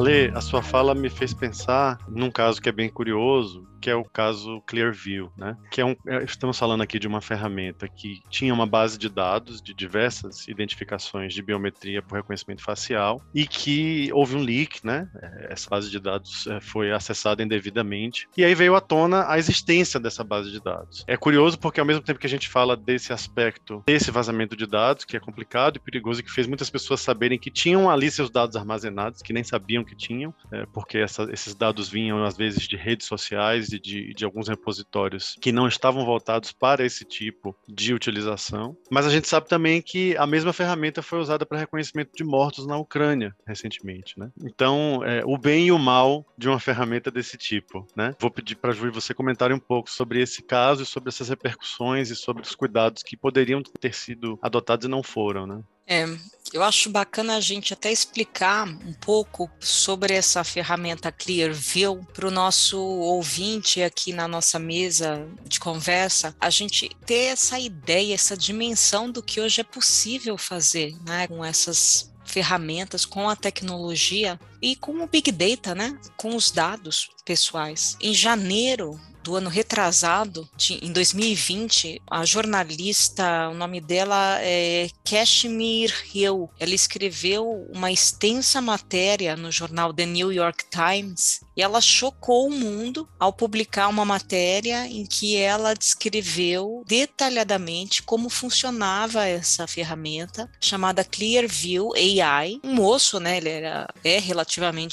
Lê, 0.00 0.30
a 0.34 0.40
sua 0.40 0.62
fala 0.62 0.94
me 0.94 1.10
fez 1.10 1.34
pensar 1.34 1.98
num 2.08 2.30
caso 2.30 2.60
que 2.60 2.70
é 2.70 2.72
bem 2.72 2.88
curioso, 2.88 3.66
que 3.80 3.90
é 3.90 3.94
o 3.94 4.04
caso 4.04 4.60
Clearview, 4.66 5.32
né? 5.36 5.56
Que 5.70 5.80
é 5.80 5.84
um, 5.84 5.96
é, 6.06 6.22
estamos 6.22 6.58
falando 6.58 6.82
aqui 6.82 6.98
de 6.98 7.08
uma 7.08 7.20
ferramenta 7.20 7.88
que 7.88 8.22
tinha 8.28 8.52
uma 8.52 8.66
base 8.66 8.98
de 8.98 9.08
dados 9.08 9.62
de 9.62 9.72
diversas 9.72 10.46
identificações 10.46 11.32
de 11.32 11.42
biometria 11.42 12.02
por 12.02 12.16
reconhecimento 12.16 12.62
facial 12.62 13.20
e 13.34 13.46
que 13.46 14.10
houve 14.12 14.36
um 14.36 14.42
leak, 14.42 14.84
né? 14.84 15.08
É, 15.20 15.52
essa 15.52 15.68
base 15.70 15.90
de 15.90 15.98
dados 15.98 16.46
é, 16.46 16.60
foi 16.60 16.92
acessada 16.92 17.42
indevidamente 17.42 18.28
e 18.36 18.44
aí 18.44 18.54
veio 18.54 18.74
à 18.74 18.80
tona 18.80 19.28
a 19.28 19.38
existência 19.38 19.98
dessa 19.98 20.22
base 20.22 20.50
de 20.50 20.60
dados. 20.60 21.04
É 21.06 21.16
curioso 21.16 21.58
porque 21.58 21.80
ao 21.80 21.86
mesmo 21.86 22.02
tempo 22.02 22.20
que 22.20 22.26
a 22.26 22.30
gente 22.30 22.48
fala 22.48 22.76
desse 22.76 23.12
aspecto 23.12 23.82
desse 23.86 24.10
vazamento 24.10 24.56
de 24.56 24.66
dados 24.66 25.04
que 25.04 25.16
é 25.16 25.20
complicado 25.20 25.76
e 25.76 25.80
perigoso 25.80 26.20
e 26.20 26.22
que 26.22 26.30
fez 26.30 26.46
muitas 26.46 26.68
pessoas 26.68 27.00
saberem 27.00 27.38
que 27.38 27.50
tinham 27.50 27.88
ali 27.88 28.10
seus 28.10 28.30
dados 28.30 28.56
armazenados 28.56 29.22
que 29.22 29.32
nem 29.32 29.42
sabiam 29.42 29.84
que 29.84 29.94
tinham, 29.94 30.34
porque 30.72 30.98
essa, 30.98 31.28
esses 31.32 31.54
dados 31.54 31.88
vinham 31.88 32.22
às 32.24 32.36
vezes 32.36 32.66
de 32.66 32.76
redes 32.76 33.06
sociais 33.06 33.69
e 33.72 33.78
de, 33.78 34.14
de 34.14 34.24
alguns 34.24 34.48
repositórios 34.48 35.36
que 35.40 35.52
não 35.52 35.66
estavam 35.66 36.04
voltados 36.04 36.52
para 36.52 36.84
esse 36.84 37.04
tipo 37.04 37.56
de 37.68 37.94
utilização. 37.94 38.76
Mas 38.90 39.06
a 39.06 39.10
gente 39.10 39.28
sabe 39.28 39.48
também 39.48 39.80
que 39.82 40.16
a 40.16 40.26
mesma 40.26 40.52
ferramenta 40.52 41.02
foi 41.02 41.18
usada 41.18 41.46
para 41.46 41.58
reconhecimento 41.58 42.10
de 42.14 42.24
mortos 42.24 42.66
na 42.66 42.76
Ucrânia 42.76 43.34
recentemente, 43.46 44.18
né? 44.18 44.30
Então, 44.42 45.02
é, 45.04 45.22
o 45.24 45.36
bem 45.36 45.66
e 45.66 45.72
o 45.72 45.78
mal 45.78 46.24
de 46.36 46.48
uma 46.48 46.60
ferramenta 46.60 47.10
desse 47.10 47.36
tipo, 47.36 47.86
né? 47.96 48.14
Vou 48.20 48.30
pedir 48.30 48.56
para 48.56 48.70
a 48.70 48.74
Ju 48.74 48.88
e 48.88 48.90
você 48.90 49.14
comentarem 49.14 49.56
um 49.56 49.60
pouco 49.60 49.90
sobre 49.90 50.20
esse 50.20 50.42
caso 50.42 50.82
e 50.82 50.86
sobre 50.86 51.08
essas 51.08 51.28
repercussões 51.28 52.10
e 52.10 52.16
sobre 52.16 52.42
os 52.42 52.54
cuidados 52.54 53.02
que 53.02 53.16
poderiam 53.16 53.62
ter 53.62 53.94
sido 53.94 54.38
adotados 54.42 54.86
e 54.86 54.88
não 54.88 55.02
foram, 55.02 55.46
né? 55.46 55.62
É, 55.86 56.06
eu 56.52 56.62
acho 56.62 56.90
bacana 56.90 57.36
a 57.36 57.40
gente 57.40 57.72
até 57.72 57.92
explicar 57.92 58.66
um 58.66 58.92
pouco 58.92 59.50
sobre 59.60 60.14
essa 60.14 60.42
ferramenta 60.42 61.12
Clearview 61.12 62.04
para 62.12 62.26
o 62.26 62.30
nosso 62.30 62.78
ouvinte 62.78 63.82
aqui 63.82 64.12
na 64.12 64.26
nossa 64.26 64.58
mesa 64.58 65.28
de 65.46 65.60
conversa, 65.60 66.34
a 66.40 66.50
gente 66.50 66.90
ter 67.06 67.32
essa 67.32 67.58
ideia, 67.58 68.14
essa 68.14 68.36
dimensão 68.36 69.10
do 69.10 69.22
que 69.22 69.40
hoje 69.40 69.60
é 69.60 69.64
possível 69.64 70.36
fazer 70.36 70.96
né, 71.06 71.26
com 71.28 71.44
essas 71.44 72.10
ferramentas, 72.24 73.04
com 73.04 73.28
a 73.28 73.36
tecnologia 73.36 74.38
e 74.60 74.76
com 74.76 75.02
o 75.02 75.06
Big 75.06 75.30
Data, 75.32 75.74
né, 75.74 75.98
com 76.16 76.34
os 76.34 76.50
dados 76.50 77.10
pessoais. 77.24 77.96
Em 78.00 78.14
janeiro 78.14 78.98
do 79.22 79.36
ano 79.36 79.50
retrasado, 79.50 80.48
de, 80.56 80.84
em 80.84 80.92
2020, 80.92 82.02
a 82.10 82.24
jornalista, 82.24 83.48
o 83.50 83.54
nome 83.54 83.80
dela 83.80 84.38
é 84.40 84.88
Kashmir 85.04 85.94
Hill, 86.14 86.50
ela 86.58 86.74
escreveu 86.74 87.66
uma 87.72 87.92
extensa 87.92 88.60
matéria 88.60 89.36
no 89.36 89.50
jornal 89.50 89.92
The 89.92 90.06
New 90.06 90.32
York 90.32 90.64
Times 90.70 91.40
e 91.56 91.62
ela 91.62 91.80
chocou 91.80 92.48
o 92.48 92.52
mundo 92.52 93.08
ao 93.18 93.32
publicar 93.32 93.88
uma 93.88 94.04
matéria 94.04 94.86
em 94.86 95.04
que 95.04 95.36
ela 95.36 95.74
descreveu 95.74 96.82
detalhadamente 96.86 98.02
como 98.02 98.30
funcionava 98.30 99.26
essa 99.26 99.66
ferramenta 99.66 100.50
chamada 100.60 101.04
Clearview 101.04 101.92
AI. 101.94 102.60
Um 102.64 102.74
moço, 102.74 103.20
né, 103.20 103.36
ele 103.36 103.50
era, 103.50 103.86
é 104.02 104.18
relativamente 104.18 104.49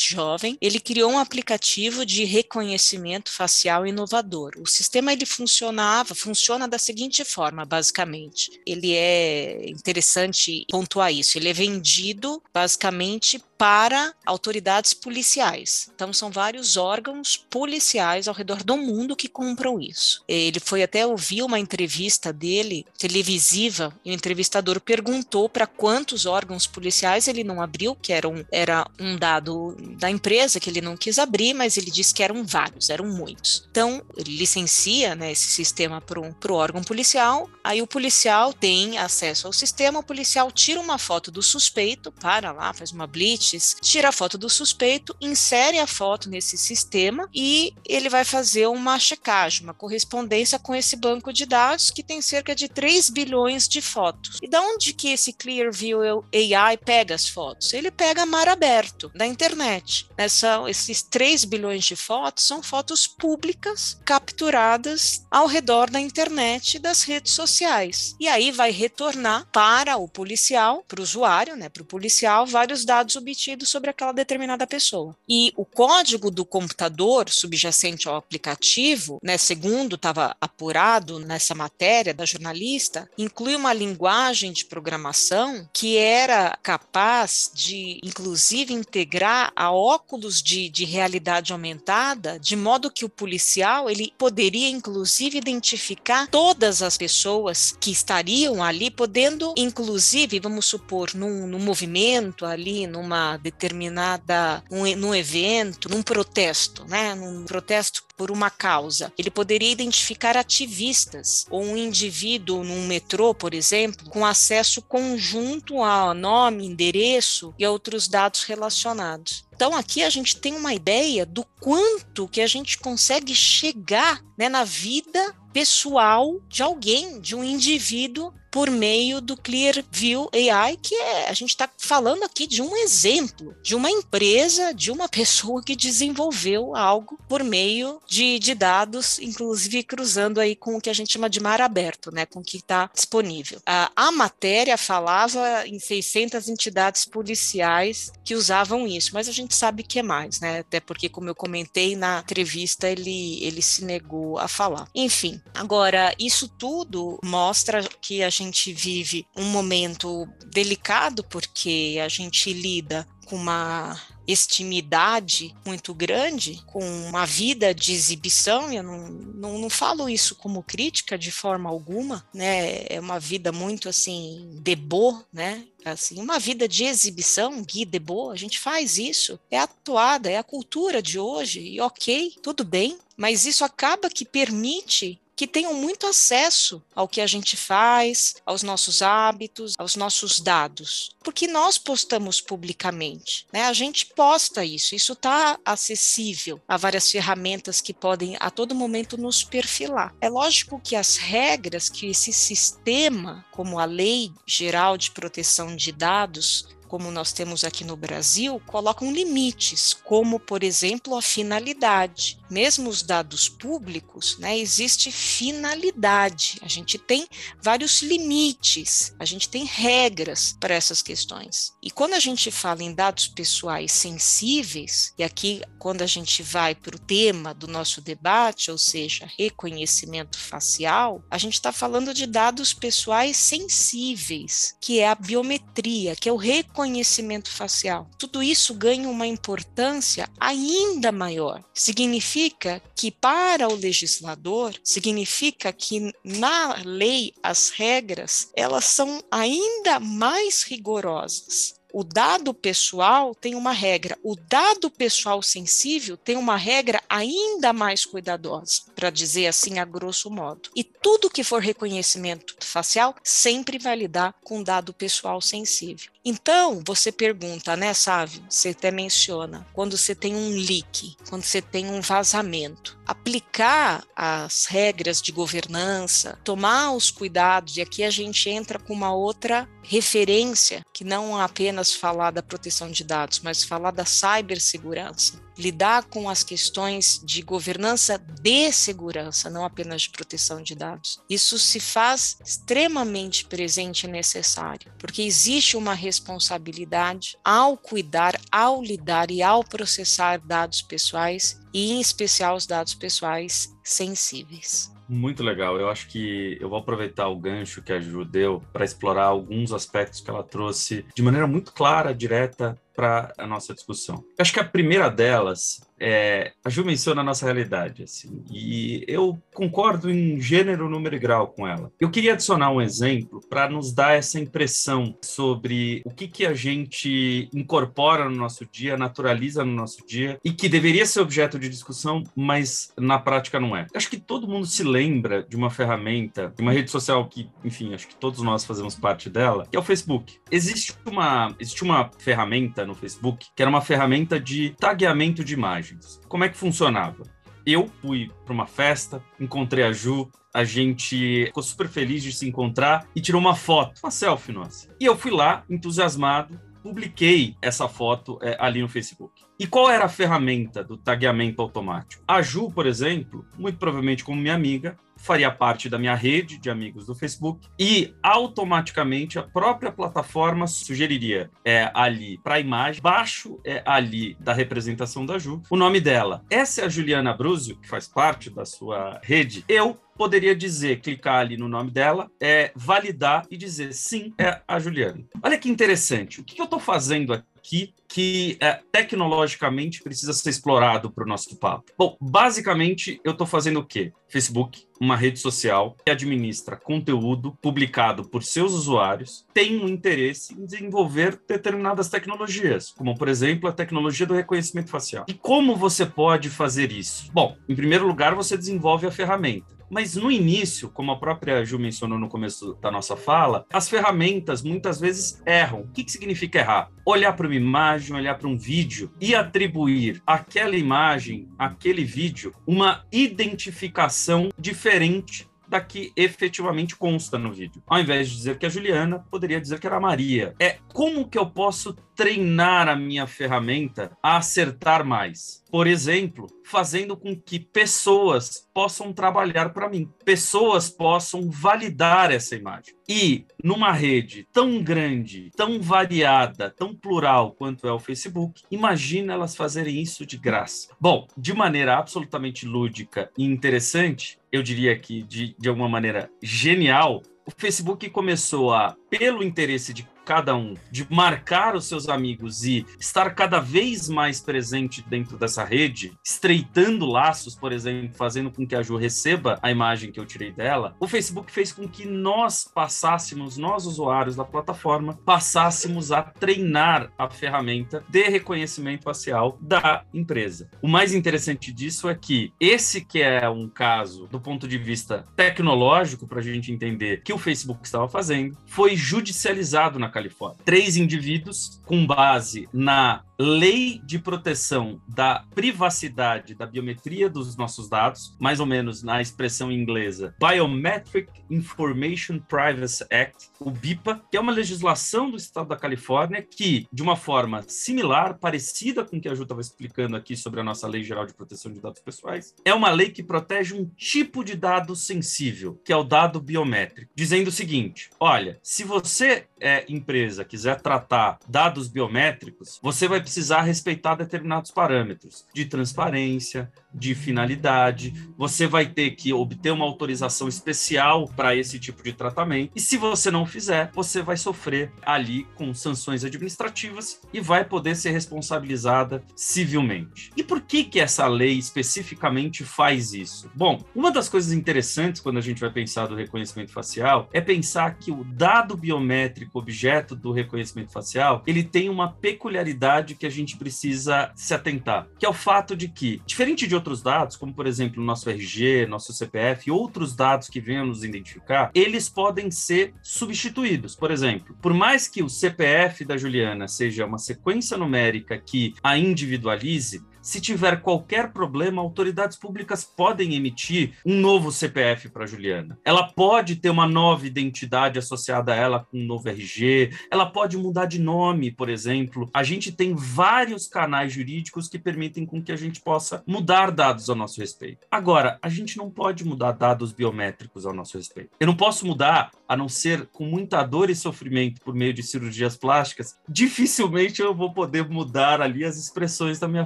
jovem, 0.07 0.57
ele 0.61 0.79
criou 0.79 1.11
um 1.11 1.19
aplicativo 1.19 2.05
de 2.05 2.23
reconhecimento 2.23 3.31
facial 3.31 3.85
inovador. 3.87 4.51
O 4.59 4.67
sistema 4.67 5.13
ele 5.13 5.25
funcionava, 5.25 6.13
funciona 6.13 6.67
da 6.67 6.77
seguinte 6.77 7.23
forma, 7.23 7.65
basicamente. 7.65 8.61
Ele 8.65 8.93
é 8.93 9.69
interessante 9.69 10.65
pontuar 10.69 11.13
isso. 11.13 11.37
Ele 11.37 11.49
é 11.49 11.53
vendido 11.53 12.41
basicamente 12.53 13.41
para 13.57 14.13
autoridades 14.25 14.93
policiais. 14.93 15.89
Então, 15.93 16.13
são 16.13 16.29
vários 16.29 16.77
órgãos 16.77 17.35
policiais 17.37 18.27
ao 18.27 18.33
redor 18.33 18.63
do 18.63 18.77
mundo 18.77 19.15
que 19.15 19.27
compram 19.27 19.79
isso. 19.79 20.23
Ele 20.27 20.59
foi 20.59 20.83
até 20.83 21.05
ouvir 21.05 21.41
uma 21.41 21.59
entrevista 21.59 22.31
dele, 22.31 22.85
televisiva, 22.97 23.93
e 24.05 24.11
o 24.11 24.13
entrevistador 24.13 24.79
perguntou 24.79 25.49
para 25.49 25.65
quantos 25.65 26.25
órgãos 26.25 26.67
policiais 26.67 27.27
ele 27.27 27.43
não 27.43 27.61
abriu, 27.61 27.95
que 27.95 28.13
era 28.13 28.27
um, 28.27 28.45
era 28.51 28.87
um 28.99 29.15
dado 29.15 29.75
da 29.97 30.09
empresa 30.09 30.59
que 30.59 30.69
ele 30.69 30.81
não 30.81 30.95
quis 30.95 31.17
abrir, 31.17 31.53
mas 31.53 31.77
ele 31.77 31.89
disse 31.89 32.13
que 32.13 32.23
eram 32.23 32.45
vários, 32.45 32.89
eram 32.89 33.05
muitos. 33.05 33.67
Então, 33.71 34.03
ele 34.15 34.37
licencia 34.37 35.15
né, 35.15 35.31
esse 35.31 35.49
sistema 35.49 35.99
para 35.99 36.19
o 36.19 36.55
órgão 36.55 36.83
policial, 36.83 37.49
aí 37.63 37.81
o 37.81 37.87
policial 37.87 38.53
tem 38.53 38.97
acesso 38.97 39.47
ao 39.47 39.53
sistema, 39.53 39.99
o 39.99 40.03
policial 40.03 40.51
tira 40.51 40.79
uma 40.79 40.97
foto 40.97 41.31
do 41.31 41.41
suspeito, 41.41 42.11
para 42.11 42.51
lá, 42.51 42.73
faz 42.73 42.91
uma 42.91 43.07
blitz, 43.07 43.46
tira 43.81 44.09
a 44.09 44.11
foto 44.11 44.37
do 44.37 44.49
suspeito, 44.49 45.15
insere 45.21 45.79
a 45.79 45.87
foto 45.87 46.29
nesse 46.29 46.57
sistema 46.57 47.29
e 47.33 47.73
ele 47.85 48.09
vai 48.09 48.25
fazer 48.25 48.67
uma 48.67 48.99
checagem, 48.99 49.63
uma 49.63 49.73
correspondência 49.73 50.59
com 50.59 50.75
esse 50.75 50.95
banco 50.95 51.31
de 51.31 51.45
dados 51.45 51.89
que 51.91 52.03
tem 52.03 52.21
cerca 52.21 52.55
de 52.55 52.67
3 52.67 53.09
bilhões 53.09 53.67
de 53.67 53.81
fotos. 53.81 54.37
E 54.41 54.47
da 54.47 54.61
onde 54.61 54.93
que 54.93 55.09
esse 55.09 55.31
Clearview 55.33 56.25
AI 56.33 56.77
pega 56.77 57.15
as 57.15 57.27
fotos? 57.27 57.73
Ele 57.73 57.91
pega 57.91 58.25
mar 58.25 58.49
aberto 58.49 59.11
da 59.15 59.25
internet. 59.25 60.09
Essa, 60.17 60.63
esses 60.67 61.01
3 61.03 61.45
bilhões 61.45 61.85
de 61.85 61.95
fotos 61.95 62.43
são 62.43 62.61
fotos 62.63 63.07
públicas 63.07 63.99
capturadas 64.05 65.25
ao 65.29 65.47
redor 65.47 65.89
da 65.89 65.99
internet 65.99 66.75
e 66.75 66.79
das 66.79 67.03
redes 67.03 67.33
sociais. 67.33 68.15
E 68.19 68.27
aí 68.27 68.51
vai 68.51 68.71
retornar 68.71 69.47
para 69.51 69.97
o 69.97 70.07
policial, 70.07 70.83
para 70.87 70.99
o 70.99 71.03
usuário, 71.03 71.55
né, 71.55 71.69
para 71.69 71.83
o 71.83 71.85
policial, 71.85 72.45
vários 72.45 72.83
dados 72.83 73.15
obtidos 73.15 73.36
sobre 73.65 73.89
aquela 73.89 74.11
determinada 74.11 74.65
pessoa. 74.65 75.15
E 75.27 75.53
o 75.55 75.65
código 75.65 76.31
do 76.31 76.45
computador 76.45 77.29
subjacente 77.29 78.07
ao 78.07 78.15
aplicativo, 78.15 79.19
né, 79.21 79.37
segundo 79.37 79.95
estava 79.95 80.35
apurado 80.41 81.19
nessa 81.19 81.53
matéria 81.53 82.13
da 82.13 82.25
jornalista, 82.25 83.09
inclui 83.17 83.55
uma 83.55 83.73
linguagem 83.73 84.51
de 84.51 84.65
programação 84.65 85.67
que 85.73 85.97
era 85.97 86.57
capaz 86.63 87.51
de, 87.53 87.99
inclusive, 88.03 88.73
integrar 88.73 89.51
a 89.55 89.71
óculos 89.71 90.41
de, 90.41 90.69
de 90.69 90.85
realidade 90.85 91.51
aumentada, 91.51 92.39
de 92.39 92.55
modo 92.55 92.91
que 92.91 93.05
o 93.05 93.09
policial 93.09 93.89
ele 93.89 94.13
poderia, 94.17 94.69
inclusive, 94.69 95.37
identificar 95.37 96.27
todas 96.27 96.81
as 96.81 96.97
pessoas 96.97 97.75
que 97.79 97.91
estariam 97.91 98.63
ali, 98.63 98.89
podendo, 98.89 99.53
inclusive, 99.57 100.39
vamos 100.39 100.65
supor, 100.65 101.13
num, 101.13 101.47
num 101.47 101.59
movimento 101.59 102.45
ali, 102.45 102.87
numa 102.87 103.26
determinada, 103.35 104.63
um, 104.71 104.85
num 104.95 105.13
evento, 105.13 105.89
num 105.89 106.01
protesto, 106.01 106.85
né, 106.85 107.13
num 107.15 107.43
protesto 107.43 108.03
por 108.15 108.31
uma 108.31 108.49
causa. 108.49 109.11
Ele 109.17 109.29
poderia 109.29 109.71
identificar 109.71 110.37
ativistas 110.37 111.45
ou 111.49 111.61
um 111.61 111.75
indivíduo 111.75 112.63
num 112.63 112.87
metrô, 112.87 113.33
por 113.33 113.53
exemplo, 113.53 114.09
com 114.09 114.25
acesso 114.25 114.81
conjunto 114.81 115.83
a 115.83 116.13
nome, 116.13 116.65
endereço 116.65 117.53
e 117.59 117.67
outros 117.67 118.07
dados 118.07 118.43
relacionados. 118.43 119.45
Então 119.53 119.75
aqui 119.75 120.03
a 120.03 120.09
gente 120.09 120.37
tem 120.37 120.55
uma 120.55 120.73
ideia 120.73 121.25
do 121.25 121.43
quanto 121.59 122.27
que 122.27 122.41
a 122.41 122.47
gente 122.47 122.77
consegue 122.77 123.33
chegar 123.33 124.23
né, 124.37 124.47
na 124.47 124.63
vida 124.63 125.35
pessoal 125.51 126.39
de 126.47 126.61
alguém, 126.61 127.19
de 127.19 127.35
um 127.35 127.43
indivíduo 127.43 128.31
por 128.57 128.71
meio 128.71 129.21
do 129.21 129.37
Clearview 129.37 130.31
AI, 130.33 130.77
que 130.77 130.95
é, 130.95 131.29
a 131.29 131.33
gente 131.33 131.49
está 131.49 131.69
falando 131.77 132.23
aqui 132.23 132.47
de 132.47 132.59
um 132.59 132.75
exemplo, 132.75 133.55
de 133.61 133.75
uma 133.75 133.87
empresa, 133.87 134.73
de 134.73 134.89
uma 134.89 135.07
pessoa 135.07 135.61
que 135.61 135.75
desenvolveu 135.75 136.75
algo 136.75 137.19
por 137.29 137.43
meio 137.43 138.01
de, 138.07 138.39
de 138.39 138.55
dados, 138.55 139.19
inclusive 139.19 139.83
cruzando 139.83 140.39
aí 140.39 140.55
com 140.55 140.75
o 140.75 140.81
que 140.81 140.89
a 140.89 140.93
gente 140.93 141.13
chama 141.13 141.29
de 141.29 141.39
mar 141.39 141.61
aberto, 141.61 142.09
né, 142.11 142.25
com 142.25 142.39
o 142.39 142.43
que 142.43 142.57
está 142.57 142.89
disponível. 142.91 143.61
A, 143.63 143.91
a 143.95 144.11
matéria 144.11 144.75
falava 144.75 145.67
em 145.67 145.77
600 145.77 146.49
entidades 146.49 147.05
policiais 147.05 148.11
que 148.25 148.33
usavam 148.33 148.87
isso, 148.87 149.11
mas 149.13 149.29
a 149.29 149.31
gente 149.31 149.53
sabe 149.53 149.83
que 149.83 149.99
é 149.99 150.03
mais, 150.03 150.39
né, 150.39 150.61
até 150.61 150.79
porque, 150.79 151.07
como 151.07 151.29
eu 151.29 151.35
comentei 151.35 151.95
na 151.95 152.21
entrevista, 152.21 152.89
ele, 152.89 153.37
ele 153.43 153.61
se 153.61 153.85
negou 153.85 154.39
a 154.39 154.47
falar. 154.47 154.87
Enfim, 154.95 155.39
agora, 155.53 156.11
isso 156.17 156.47
tudo 156.47 157.19
mostra 157.23 157.87
que 158.01 158.23
a 158.23 158.31
gente 158.31 158.46
gente 158.47 158.73
vive 158.73 159.27
um 159.35 159.45
momento 159.45 160.27
delicado 160.47 161.23
porque 161.23 161.99
a 162.03 162.07
gente 162.07 162.51
lida 162.51 163.07
com 163.27 163.35
uma 163.35 163.99
estimidade 164.25 165.53
muito 165.65 165.93
grande, 165.93 166.61
com 166.65 166.79
uma 166.79 167.25
vida 167.25 167.73
de 167.73 167.93
exibição, 167.93 168.71
eu 168.71 168.83
não, 168.83 169.07
não, 169.09 169.57
não, 169.57 169.69
falo 169.69 170.09
isso 170.09 170.35
como 170.35 170.63
crítica 170.63 171.17
de 171.17 171.31
forma 171.31 171.69
alguma, 171.69 172.25
né? 172.33 172.85
É 172.89 172.99
uma 172.99 173.19
vida 173.19 173.51
muito 173.51 173.87
assim, 173.87 174.49
debô, 174.61 175.21
né? 175.31 175.65
Assim, 175.85 176.19
uma 176.19 176.39
vida 176.39 176.67
de 176.67 176.83
exibição, 176.83 177.63
Gui 177.63 177.85
debô, 177.85 178.31
a 178.31 178.35
gente 178.35 178.59
faz 178.59 178.97
isso, 178.97 179.39
é 179.49 179.59
atuada, 179.59 180.29
é 180.29 180.37
a 180.37 180.43
cultura 180.43 181.01
de 181.01 181.17
hoje, 181.19 181.61
e 181.61 181.79
ok, 181.79 182.33
tudo 182.41 182.65
bem, 182.65 182.97
mas 183.15 183.45
isso 183.45 183.63
acaba 183.63 184.09
que 184.09 184.25
permite 184.25 185.19
que 185.37 185.45
tenham 185.45 185.75
muito 185.75 186.07
acesso 186.07 186.83
ao 186.95 187.07
que 187.07 187.21
a 187.21 187.27
gente 187.27 187.55
faz, 187.55 188.35
aos 188.43 188.63
nossos 188.63 189.03
hábitos, 189.03 189.75
aos 189.77 189.95
nossos 189.95 190.39
dados. 190.39 191.15
Porque 191.23 191.47
nós 191.47 191.77
postamos 191.77 192.41
publicamente, 192.41 193.45
né? 193.53 193.65
A 193.65 193.73
gente 193.73 194.07
posta 194.07 194.65
isso, 194.65 194.95
isso 194.95 195.13
está 195.13 195.59
acessível 195.63 196.59
a 196.67 196.75
várias 196.75 197.11
ferramentas 197.11 197.79
que 197.79 197.93
podem 197.93 198.35
a 198.39 198.49
todo 198.49 198.73
momento 198.73 199.15
nos 199.15 199.43
perfilar. 199.43 200.15
É 200.19 200.27
lógico 200.27 200.81
que 200.83 200.95
as 200.95 201.17
regras 201.17 201.87
que 201.87 202.07
esse 202.07 202.33
sistema, 202.33 203.45
como 203.51 203.79
a 203.79 203.85
Lei 203.85 204.31
Geral 204.45 204.97
de 204.97 205.11
Proteção 205.11 205.75
de 205.75 205.91
Dados, 205.91 206.67
como 206.87 207.11
nós 207.11 207.31
temos 207.31 207.63
aqui 207.63 207.83
no 207.83 207.95
Brasil, 207.95 208.61
colocam 208.65 209.11
limites, 209.11 209.93
como, 209.93 210.39
por 210.39 210.63
exemplo, 210.63 211.15
a 211.15 211.21
finalidade. 211.21 212.39
Mesmo 212.49 212.89
os 212.89 213.01
dados 213.01 213.49
públicos, 213.49 214.37
né, 214.39 214.57
existe 214.57 215.11
finalidade. 215.11 216.59
A 216.61 216.67
gente 216.67 216.97
tem 216.97 217.27
vários 217.61 218.01
limites, 218.01 219.13
a 219.19 219.25
gente 219.25 219.49
tem 219.49 219.65
regras 219.65 220.55
para 220.59 220.73
essas 220.73 221.01
questões. 221.01 221.73
E 221.83 221.91
quando 221.91 222.13
a 222.13 222.19
gente 222.19 222.49
fala 222.49 222.83
em 222.83 222.93
dados 222.93 223.27
pessoais 223.27 223.91
sensíveis, 223.91 225.13
e 225.17 225.23
aqui 225.23 225.61
quando 225.77 226.01
a 226.01 226.07
gente 226.07 226.41
vai 226.41 226.73
para 226.73 226.95
o 226.95 226.99
tema 226.99 227.53
do 227.53 227.67
nosso 227.67 228.01
debate, 228.01 228.71
ou 228.71 228.77
seja, 228.77 229.29
reconhecimento 229.37 230.37
facial, 230.37 231.23
a 231.29 231.37
gente 231.37 231.53
está 231.53 231.71
falando 231.71 232.13
de 232.13 232.25
dados 232.25 232.73
pessoais 232.73 233.37
sensíveis, 233.37 234.75
que 234.79 234.99
é 234.99 235.07
a 235.07 235.15
biometria, 235.15 236.15
que 236.15 236.29
é 236.29 236.31
o 236.31 236.37
reconhecimento 236.77 237.49
facial. 237.49 238.07
Tudo 238.19 238.43
isso 238.43 238.73
ganha 238.75 239.09
uma 239.09 239.25
importância 239.25 240.29
ainda 240.39 241.11
maior. 241.11 241.63
Significa 241.73 242.81
que 242.95 243.09
para 243.09 243.67
o 243.67 243.75
legislador, 243.75 244.75
significa 244.83 245.73
que 245.73 246.11
na 246.23 246.75
lei 246.85 247.33
as 247.41 247.69
regras, 247.69 248.51
elas 248.55 248.85
são 248.85 249.23
ainda 249.31 249.99
mais 249.99 250.61
rigorosas. 250.61 251.75
O 251.99 252.03
dado 252.03 252.53
pessoal 252.53 253.33
tem 253.33 253.55
uma 253.55 253.71
regra, 253.71 254.15
o 254.23 254.35
dado 254.35 254.87
pessoal 254.91 255.41
sensível 255.41 256.15
tem 256.15 256.37
uma 256.37 256.55
regra 256.55 257.01
ainda 257.09 257.73
mais 257.73 258.05
cuidadosa, 258.05 258.83
para 258.95 259.09
dizer 259.09 259.47
assim 259.47 259.79
a 259.79 259.83
grosso 259.83 260.29
modo. 260.29 260.69
E 260.75 260.83
tudo 260.83 261.27
que 261.27 261.43
for 261.43 261.59
reconhecimento 261.59 262.55
facial 262.59 263.15
sempre 263.23 263.79
vai 263.79 263.95
lidar 263.95 264.35
com 264.43 264.61
dado 264.61 264.93
pessoal 264.93 265.41
sensível. 265.41 266.11
Então, 266.23 266.83
você 266.85 267.09
pergunta, 267.09 267.75
né, 267.77 267.93
Sávio? 267.93 268.43
Você 268.49 268.69
até 268.69 268.91
menciona, 268.91 269.65
quando 269.73 269.97
você 269.97 270.13
tem 270.13 270.35
um 270.35 270.49
leak, 270.49 271.15
quando 271.29 271.43
você 271.43 271.61
tem 271.61 271.89
um 271.89 272.01
vazamento, 272.01 272.99
aplicar 273.07 274.03
as 274.13 274.65
regras 274.65 275.21
de 275.21 275.31
governança, 275.31 276.37
tomar 276.43 276.91
os 276.91 277.09
cuidados, 277.09 277.77
e 277.77 277.81
aqui 277.81 278.03
a 278.03 278.09
gente 278.09 278.49
entra 278.49 278.77
com 278.77 278.93
uma 278.93 279.15
outra 279.15 279.69
referência, 279.81 280.85
que 280.91 281.05
não 281.05 281.39
apenas 281.39 281.86
falar 281.93 282.31
da 282.31 282.43
proteção 282.43 282.89
de 282.89 283.03
dados, 283.03 283.39
mas 283.39 283.63
falar 283.63 283.91
da 283.91 284.05
cibersegurança 284.05 285.47
lidar 285.57 286.03
com 286.03 286.29
as 286.29 286.43
questões 286.43 287.19
de 287.23 287.41
governança 287.41 288.17
de 288.17 288.71
segurança, 288.71 289.49
não 289.49 289.65
apenas 289.65 290.03
de 290.03 290.11
proteção 290.11 290.61
de 290.61 290.75
dados. 290.75 291.19
Isso 291.29 291.57
se 291.57 291.79
faz 291.79 292.37
extremamente 292.45 293.45
presente 293.45 294.03
e 294.03 294.09
necessário, 294.09 294.91
porque 294.99 295.23
existe 295.23 295.75
uma 295.75 295.93
responsabilidade 295.93 297.37
ao 297.43 297.75
cuidar, 297.75 298.39
ao 298.51 298.81
lidar 298.81 299.31
e 299.31 299.41
ao 299.41 299.63
processar 299.63 300.39
dados 300.39 300.81
pessoais, 300.81 301.59
e 301.73 301.91
em 301.91 302.01
especial 302.01 302.55
os 302.55 302.67
dados 302.67 302.93
pessoais 302.93 303.69
sensíveis. 303.83 304.96
Muito 305.09 305.41
legal. 305.41 305.79
Eu 305.79 305.89
acho 305.89 306.07
que 306.09 306.57
eu 306.59 306.67
vou 306.67 306.79
aproveitar 306.79 307.29
o 307.29 307.37
gancho 307.37 307.81
que 307.81 307.93
a 307.93 307.99
Ju 307.99 308.25
deu 308.25 308.61
para 308.73 308.83
explorar 308.83 309.25
alguns 309.25 309.71
aspectos 309.71 310.19
que 310.19 310.29
ela 310.29 310.43
trouxe 310.43 311.05
de 311.15 311.23
maneira 311.23 311.47
muito 311.47 311.71
clara, 311.71 312.13
direta, 312.13 312.77
para 312.97 313.31
a 313.37 313.45
nossa 313.45 313.75
discussão. 313.75 314.15
Eu 314.15 314.41
acho 314.41 314.51
que 314.51 314.59
a 314.59 314.63
primeira 314.63 315.07
delas 315.07 315.79
é, 315.99 316.53
a 316.63 316.69
Ju 316.69 316.85
menciona 316.85 317.21
a 317.21 317.23
nossa 317.23 317.45
realidade, 317.45 318.03
assim, 318.03 318.43
e 318.51 319.03
eu 319.07 319.37
concordo 319.53 320.09
em 320.09 320.39
gênero, 320.39 320.89
número 320.89 321.15
e 321.15 321.19
grau 321.19 321.47
com 321.47 321.67
ela. 321.67 321.91
Eu 321.99 322.09
queria 322.09 322.33
adicionar 322.33 322.71
um 322.71 322.81
exemplo 322.81 323.41
para 323.49 323.69
nos 323.69 323.93
dar 323.93 324.13
essa 324.13 324.39
impressão 324.39 325.17
sobre 325.21 326.01
o 326.05 326.11
que, 326.11 326.27
que 326.27 326.45
a 326.45 326.53
gente 326.53 327.49
incorpora 327.53 328.29
no 328.29 328.35
nosso 328.35 328.65
dia, 328.65 328.97
naturaliza 328.97 329.65
no 329.65 329.73
nosso 329.73 330.05
dia 330.05 330.39
e 330.43 330.51
que 330.51 330.69
deveria 330.69 331.05
ser 331.05 331.21
objeto 331.21 331.57
de 331.57 331.69
discussão, 331.69 332.23
mas 332.35 332.91
na 332.97 333.17
prática 333.17 333.59
não 333.59 333.75
é. 333.75 333.81
Eu 333.93 333.97
acho 333.97 334.09
que 334.09 334.17
todo 334.17 334.47
mundo 334.47 334.65
se 334.65 334.83
lembra 334.83 335.43
de 335.43 335.55
uma 335.55 335.69
ferramenta, 335.69 336.53
de 336.55 336.61
uma 336.61 336.71
rede 336.71 336.91
social 336.91 337.27
que, 337.27 337.49
enfim, 337.63 337.93
acho 337.93 338.07
que 338.07 338.15
todos 338.15 338.41
nós 338.41 338.65
fazemos 338.65 338.95
parte 338.95 339.29
dela, 339.29 339.65
que 339.69 339.75
é 339.75 339.79
o 339.79 339.83
Facebook. 339.83 340.37
Existe 340.51 340.93
uma, 341.05 341.55
existe 341.59 341.83
uma 341.83 342.09
ferramenta 342.19 342.85
no 342.87 342.95
Facebook 342.95 343.47
que 343.55 343.61
era 343.61 343.69
uma 343.69 343.81
ferramenta 343.81 344.39
de 344.39 344.71
tagueamento 344.79 345.43
de 345.43 345.53
imagens. 345.53 346.19
Como 346.27 346.43
é 346.43 346.49
que 346.49 346.57
funcionava? 346.57 347.23
Eu 347.65 347.91
fui 348.01 348.31
para 348.45 348.53
uma 348.53 348.65
festa, 348.65 349.21
encontrei 349.39 349.83
a 349.83 349.91
Ju, 349.91 350.31
a 350.53 350.63
gente 350.63 351.45
ficou 351.47 351.61
super 351.61 351.87
feliz 351.87 352.23
de 352.23 352.31
se 352.31 352.47
encontrar 352.47 353.07
e 353.15 353.21
tirou 353.21 353.39
uma 353.39 353.55
foto, 353.55 353.99
uma 354.03 354.09
selfie 354.09 354.53
nossa. 354.53 354.87
E 354.99 355.05
eu 355.05 355.17
fui 355.17 355.31
lá, 355.31 355.63
entusiasmado, 355.69 356.59
publiquei 356.81 357.55
essa 357.61 357.87
foto 357.89 358.39
é, 358.41 358.55
ali 358.59 358.81
no 358.81 358.87
Facebook. 358.87 359.43
E 359.59 359.67
qual 359.67 359.89
era 359.89 360.05
a 360.05 360.09
ferramenta 360.09 360.83
do 360.83 360.97
tagueamento 360.97 361.61
automático? 361.61 362.23
A 362.27 362.41
Ju, 362.41 362.71
por 362.71 362.87
exemplo, 362.87 363.45
muito 363.57 363.77
provavelmente 363.77 364.23
como 364.23 364.39
minha 364.39 364.55
amiga, 364.55 364.97
faria 365.17 365.51
parte 365.51 365.89
da 365.89 365.97
minha 365.97 366.15
rede 366.15 366.57
de 366.57 366.69
amigos 366.69 367.05
do 367.05 367.15
Facebook 367.15 367.67
e 367.79 368.13
automaticamente 368.21 369.37
a 369.39 369.43
própria 369.43 369.91
plataforma 369.91 370.67
sugeriria 370.67 371.49
é, 371.65 371.91
ali 371.93 372.37
para 372.43 372.55
a 372.55 372.59
imagem, 372.59 373.01
baixo 373.01 373.59
é, 373.65 373.81
ali 373.85 374.35
da 374.39 374.53
representação 374.53 375.25
da 375.25 375.37
Ju, 375.37 375.61
o 375.69 375.75
nome 375.75 375.99
dela. 375.99 376.43
Essa 376.49 376.81
é 376.81 376.85
a 376.85 376.89
Juliana 376.89 377.33
Bruzio, 377.33 377.77
que 377.77 377.87
faz 377.87 378.07
parte 378.07 378.49
da 378.49 378.65
sua 378.65 379.19
rede. 379.23 379.63
Eu 379.67 379.97
poderia 380.17 380.55
dizer, 380.55 380.99
clicar 380.99 381.39
ali 381.39 381.55
no 381.55 381.67
nome 381.67 381.91
dela, 381.91 382.29
é, 382.41 382.71
validar 382.75 383.45
e 383.51 383.55
dizer 383.55 383.93
sim, 383.93 384.33
é 384.37 384.61
a 384.67 384.79
Juliana. 384.79 385.23
Olha 385.43 385.57
que 385.57 385.69
interessante. 385.69 386.41
O 386.41 386.43
que 386.43 386.59
eu 386.59 386.65
estou 386.65 386.79
fazendo 386.79 387.33
aqui? 387.33 387.45
Aqui 387.67 387.93
que 388.07 388.57
é, 388.61 388.79
tecnologicamente 388.91 390.01
precisa 390.01 390.31
ser 390.31 390.49
explorado 390.49 391.11
para 391.11 391.25
o 391.25 391.27
nosso 391.27 391.57
papo? 391.57 391.91
Bom, 391.97 392.15
basicamente 392.21 393.19
eu 393.23 393.33
estou 393.33 393.45
fazendo 393.45 393.81
o 393.81 393.85
quê? 393.85 394.13
Facebook, 394.29 394.85
uma 394.99 395.15
rede 395.15 395.39
social 395.39 395.95
que 396.03 396.09
administra 396.09 396.77
conteúdo 396.77 397.57
publicado 397.61 398.27
por 398.27 398.43
seus 398.43 398.73
usuários, 398.73 399.45
tem 399.53 399.79
um 399.79 399.87
interesse 399.87 400.53
em 400.53 400.65
desenvolver 400.65 401.39
determinadas 401.47 402.07
tecnologias, 402.07 402.91
como 402.91 403.15
por 403.17 403.27
exemplo 403.27 403.69
a 403.69 403.73
tecnologia 403.73 404.25
do 404.25 404.33
reconhecimento 404.33 404.89
facial. 404.89 405.25
E 405.27 405.33
como 405.33 405.75
você 405.75 406.05
pode 406.05 406.49
fazer 406.49 406.91
isso? 406.91 407.29
Bom, 407.33 407.57
em 407.67 407.75
primeiro 407.75 408.07
lugar, 408.07 408.33
você 408.33 408.57
desenvolve 408.57 409.05
a 409.05 409.11
ferramenta. 409.11 409.76
Mas 409.89 410.15
no 410.15 410.31
início, 410.31 410.89
como 410.89 411.11
a 411.11 411.19
própria 411.19 411.63
Ju 411.65 411.79
mencionou 411.79 412.19
no 412.19 412.27
começo 412.27 412.73
da 412.81 412.91
nossa 412.91 413.15
fala, 413.15 413.65
as 413.71 413.89
ferramentas 413.89 414.61
muitas 414.61 414.99
vezes 414.99 415.41
erram. 415.45 415.81
O 415.81 415.87
que, 415.87 416.03
que 416.03 416.11
significa 416.11 416.59
errar? 416.59 416.91
Olhar 417.05 417.33
para 417.33 417.47
uma 417.47 417.55
imagem, 417.55 418.15
olhar 418.15 418.37
para 418.37 418.47
um 418.47 418.57
vídeo 418.57 419.11
e 419.19 419.33
atribuir 419.33 420.21
àquela 420.25 420.75
imagem, 420.75 421.47
aquele 421.57 422.03
vídeo, 422.03 422.53
uma 422.65 423.05
identificação 423.11 424.49
diferente 424.57 425.47
da 425.67 425.81
que 425.81 426.11
efetivamente 426.15 426.95
consta 426.95 427.37
no 427.37 427.51
vídeo. 427.51 427.83
Ao 427.85 427.99
invés 427.99 428.29
de 428.29 428.37
dizer 428.37 428.57
que 428.57 428.65
é 428.65 428.69
Juliana, 428.69 429.19
poderia 429.29 429.59
dizer 429.59 429.79
que 429.79 429.87
era 429.87 429.97
a 429.97 430.01
Maria. 430.01 430.55
É 430.59 430.77
como 430.93 431.27
que 431.27 431.37
eu 431.37 431.45
posso 431.45 431.93
treinar 432.15 432.87
a 432.87 432.95
minha 432.95 433.27
ferramenta 433.27 434.11
a 434.23 434.37
acertar 434.37 435.05
mais? 435.05 435.63
Por 435.69 435.85
exemplo, 435.85 436.47
fazendo 436.67 437.15
com 437.15 437.33
que 437.33 437.59
pessoas 437.59 438.67
possam 438.73 439.13
trabalhar 439.13 439.69
para 439.69 439.87
mim, 439.87 440.11
pessoas 440.25 440.89
possam 440.89 441.49
validar 441.49 442.29
essa 442.29 442.55
imagem. 442.55 442.93
E 443.07 443.45
numa 443.63 443.93
rede 443.93 444.45
tão 444.51 444.83
grande, 444.83 445.49
tão 445.55 445.81
variada, 445.81 446.69
tão 446.69 446.93
plural 446.93 447.53
quanto 447.53 447.87
é 447.87 447.91
o 447.91 447.99
Facebook, 447.99 448.63
imagina 448.69 449.33
elas 449.33 449.55
fazerem 449.55 450.01
isso 450.01 450.25
de 450.25 450.37
graça. 450.37 450.89
Bom, 450.99 451.25
de 451.37 451.53
maneira 451.53 451.97
absolutamente 451.97 452.65
lúdica 452.65 453.31
e 453.37 453.45
interessante, 453.45 454.37
eu 454.51 454.61
diria 454.61 454.97
que 454.99 455.23
de, 455.23 455.55
de 455.57 455.69
alguma 455.69 455.87
maneira 455.87 456.29
genial, 456.43 457.21
o 457.45 457.51
Facebook 457.55 458.09
começou 458.09 458.73
a, 458.73 458.93
pelo 459.09 459.41
interesse 459.41 459.93
de 459.93 460.05
cada 460.27 460.53
um, 460.57 460.75
de 460.91 461.07
marcar 461.09 461.73
os 461.73 461.85
seus 461.85 462.09
amigos 462.09 462.65
e 462.65 462.85
estar 462.99 463.33
cada 463.33 463.61
vez 463.61 464.09
mais 464.09 464.41
presente 464.41 465.01
dentro 465.01 465.37
dessa 465.37 465.63
rede, 465.63 466.11
estreitando 466.21 467.05
laços, 467.05 467.55
por 467.55 467.71
exemplo, 467.71 468.13
fazendo 468.13 468.51
com 468.51 468.67
que 468.67 468.75
a 468.75 468.83
Ju 468.83 468.97
receba 468.97 469.57
a 469.61 469.71
imagem 469.71 470.11
que 470.11 470.19
eu 470.19 470.25
tirei 470.25 470.51
dela, 470.51 470.93
o 470.99 471.07
Facebook 471.07 471.49
fez 471.49 471.71
com 471.71 471.87
que 471.87 472.05
nós 472.05 472.65
passássemos, 472.65 473.55
nós 473.55 473.85
usuários 473.85 474.35
da 474.35 474.43
plataforma, 474.43 475.17
passássemos 475.25 476.11
a 476.11 476.21
treinar 476.21 477.09
a 477.17 477.29
ferramenta 477.29 478.03
de 478.09 478.23
reconhecimento 478.23 479.03
facial 479.03 479.57
da 479.61 480.03
empresa. 480.13 480.69
O 480.81 480.89
mais 480.89 481.13
interessante 481.13 481.71
disso 481.71 482.09
é 482.09 482.15
que 482.15 482.51
esse 482.59 482.99
que 482.99 483.21
é 483.21 483.47
um 483.47 483.69
caso 483.69 484.27
do 484.27 484.41
ponto 484.41 484.67
de 484.67 484.77
vista 484.77 485.23
tecnológico 485.37 486.27
para 486.27 486.39
a 486.39 486.43
gente 486.43 486.69
entender 486.69 487.21
que 487.23 487.31
o 487.31 487.37
Facebook 487.37 487.85
estava 487.85 488.09
fazendo, 488.09 488.57
foi 488.65 488.97
judicializado 488.97 489.97
na 489.97 490.16
Califórnia. 490.17 490.57
Três 490.65 490.97
indivíduos, 490.97 491.79
com 491.85 492.05
base 492.05 492.67
na 492.73 493.23
lei 493.39 494.01
de 494.03 494.17
proteção 494.17 494.99
da 495.07 495.45
privacidade 495.53 496.55
da 496.55 496.65
biometria 496.65 497.29
dos 497.29 497.55
nossos 497.55 497.87
dados, 497.87 498.35
mais 498.39 498.59
ou 498.59 498.65
menos 498.65 499.03
na 499.03 499.21
expressão 499.21 499.71
inglesa 499.71 500.35
Biometric 500.39 501.29
Information 501.49 502.39
Privacy 502.39 503.03
Act, 503.11 503.49
o 503.59 503.69
BIPA, 503.69 504.21
que 504.31 504.37
é 504.37 504.39
uma 504.39 504.51
legislação 504.51 505.29
do 505.29 505.37
estado 505.37 505.69
da 505.69 505.75
Califórnia 505.75 506.41
que, 506.41 506.87
de 506.91 507.03
uma 507.03 507.15
forma 507.15 507.63
similar, 507.67 508.39
parecida 508.39 509.05
com 509.05 509.17
o 509.17 509.21
que 509.21 509.29
a 509.29 509.35
Ju 509.35 509.43
estava 509.43 509.61
explicando 509.61 510.15
aqui 510.15 510.35
sobre 510.35 510.59
a 510.59 510.63
nossa 510.63 510.87
Lei 510.87 511.03
Geral 511.03 511.25
de 511.25 511.33
Proteção 511.33 511.71
de 511.71 511.79
Dados 511.79 512.01
Pessoais, 512.01 512.55
é 512.65 512.73
uma 512.73 512.89
lei 512.89 513.09
que 513.09 513.23
protege 513.23 513.75
um 513.75 513.85
tipo 513.85 514.43
de 514.43 514.55
dado 514.55 514.95
sensível, 514.95 515.79
que 515.85 515.93
é 515.93 515.95
o 515.95 516.03
dado 516.03 516.41
biométrico, 516.41 517.11
dizendo 517.15 517.47
o 517.47 517.51
seguinte: 517.51 518.09
olha, 518.19 518.59
se 518.63 518.83
você 518.83 519.45
é 519.59 519.85
empresa 519.89 520.45
quiser 520.45 520.81
tratar 520.81 521.39
dados 521.47 521.87
biométricos, 521.87 522.79
você 522.81 523.07
vai 523.07 523.19
precisar 523.27 523.63
respeitar 523.63 524.15
determinados 524.15 524.71
parâmetros 524.71 525.45
de 525.53 525.65
transparência, 525.65 526.71
de 526.97 527.13
finalidade. 527.15 528.13
Você 528.37 528.67
vai 528.67 528.85
ter 528.85 529.11
que 529.11 529.33
obter 529.33 529.71
uma 529.71 529.85
autorização 529.85 530.47
especial 530.47 531.27
para 531.35 531.55
esse 531.55 531.79
tipo 531.79 532.03
de 532.03 532.13
tratamento. 532.13 532.71
E 532.75 532.79
se 532.79 532.97
você 532.97 533.31
não 533.31 533.45
fizer, 533.45 533.91
você 533.93 534.21
vai 534.21 534.37
sofrer 534.37 534.91
ali 535.01 535.45
com 535.55 535.73
sanções 535.73 536.23
administrativas 536.23 537.21
e 537.33 537.39
vai 537.39 537.63
poder 537.63 537.95
ser 537.95 538.11
responsabilizada 538.11 539.23
civilmente. 539.35 540.31
E 540.35 540.43
por 540.43 540.61
que 540.61 540.83
que 540.83 540.99
essa 540.99 541.27
lei 541.27 541.57
especificamente 541.57 542.63
faz 542.63 543.13
isso? 543.13 543.49
Bom, 543.55 543.83
uma 543.95 544.11
das 544.11 544.29
coisas 544.29 544.51
interessantes 544.51 545.21
quando 545.21 545.37
a 545.37 545.41
gente 545.41 545.61
vai 545.61 545.71
pensar 545.71 546.07
do 546.07 546.15
reconhecimento 546.15 546.71
facial 546.71 547.29
é 547.33 547.41
pensar 547.41 547.97
que 547.97 548.11
o 548.11 548.23
dado 548.23 548.75
biométrico 548.75 549.59
objeto 549.59 550.15
do 550.15 550.31
reconhecimento 550.31 550.91
facial, 550.91 551.43
ele 551.45 551.63
tem 551.63 551.89
uma 551.89 552.11
peculiaridade 552.11 553.15
que 553.15 553.25
a 553.25 553.29
gente 553.29 553.57
precisa 553.57 554.31
se 554.35 554.53
atentar, 554.53 555.07
que 555.19 555.25
é 555.25 555.29
o 555.29 555.33
fato 555.33 555.75
de 555.75 555.87
que, 555.87 556.21
diferente 556.25 556.67
de 556.67 556.75
outros 556.75 556.86
dados, 557.01 557.35
como 557.35 557.53
por 557.53 557.67
exemplo 557.67 558.03
nosso 558.03 558.29
RG, 558.29 558.85
nosso 558.87 559.13
CPF 559.13 559.67
e 559.67 559.71
outros 559.71 560.15
dados 560.15 560.49
que 560.49 560.59
venham 560.59 560.85
nos 560.85 561.03
identificar, 561.03 561.71
eles 561.73 562.09
podem 562.09 562.49
ser 562.49 562.93
substituídos. 563.01 563.95
Por 563.95 564.11
exemplo, 564.11 564.55
por 564.61 564.73
mais 564.73 565.07
que 565.07 565.21
o 565.21 565.29
CPF 565.29 566.05
da 566.05 566.17
Juliana 566.17 566.67
seja 566.67 567.05
uma 567.05 567.17
sequência 567.17 567.77
numérica 567.77 568.37
que 568.37 568.73
a 568.83 568.97
individualize, 568.97 570.03
se 570.27 570.41
tiver 570.41 570.81
qualquer 570.81 571.31
problema, 571.31 571.81
autoridades 571.81 572.37
públicas 572.37 572.83
podem 572.83 573.33
emitir 573.33 573.93
um 574.05 574.19
novo 574.19 574.51
CPF 574.51 575.07
para 575.07 575.25
Juliana. 575.25 575.79
Ela 575.85 576.03
pode 576.03 576.57
ter 576.57 576.69
uma 576.69 576.85
nova 576.85 577.25
identidade 577.25 577.97
associada 577.97 578.51
a 578.51 578.55
ela 578.55 578.83
com 578.83 578.97
um 578.99 579.05
novo 579.05 579.29
RG, 579.29 579.91
ela 580.11 580.25
pode 580.25 580.57
mudar 580.57 580.85
de 580.85 580.99
nome, 580.99 581.49
por 581.49 581.69
exemplo. 581.69 582.29
A 582.33 582.43
gente 582.43 582.73
tem 582.73 582.93
vários 582.93 583.69
canais 583.69 584.11
jurídicos 584.11 584.67
que 584.67 584.77
permitem 584.77 585.25
com 585.25 585.41
que 585.41 585.53
a 585.53 585.55
gente 585.55 585.79
possa 585.79 586.21
mudar 586.27 586.71
dados 586.71 587.09
ao 587.09 587.15
nosso 587.15 587.39
respeito. 587.39 587.87
Agora, 587.89 588.37
a 588.41 588.49
gente 588.49 588.77
não 588.77 588.91
pode 588.91 589.23
mudar 589.23 589.53
dados 589.53 589.93
biométricos 589.93 590.65
ao 590.65 590.73
nosso 590.73 590.97
respeito. 590.97 591.29
Eu 591.39 591.47
não 591.47 591.55
posso 591.55 591.87
mudar, 591.87 592.31
a 592.49 592.57
não 592.57 592.67
ser 592.67 593.07
com 593.13 593.23
muita 593.23 593.63
dor 593.63 593.89
e 593.89 593.95
sofrimento 593.95 594.59
por 594.59 594.75
meio 594.75 594.93
de 594.93 595.03
cirurgias 595.03 595.55
plásticas. 595.55 596.17
Dificilmente 596.27 597.21
eu 597.21 597.33
vou 597.33 597.53
poder 597.53 597.87
mudar 597.87 598.41
ali 598.41 598.65
as 598.65 598.75
expressões 598.75 599.39
da 599.39 599.47
minha 599.47 599.65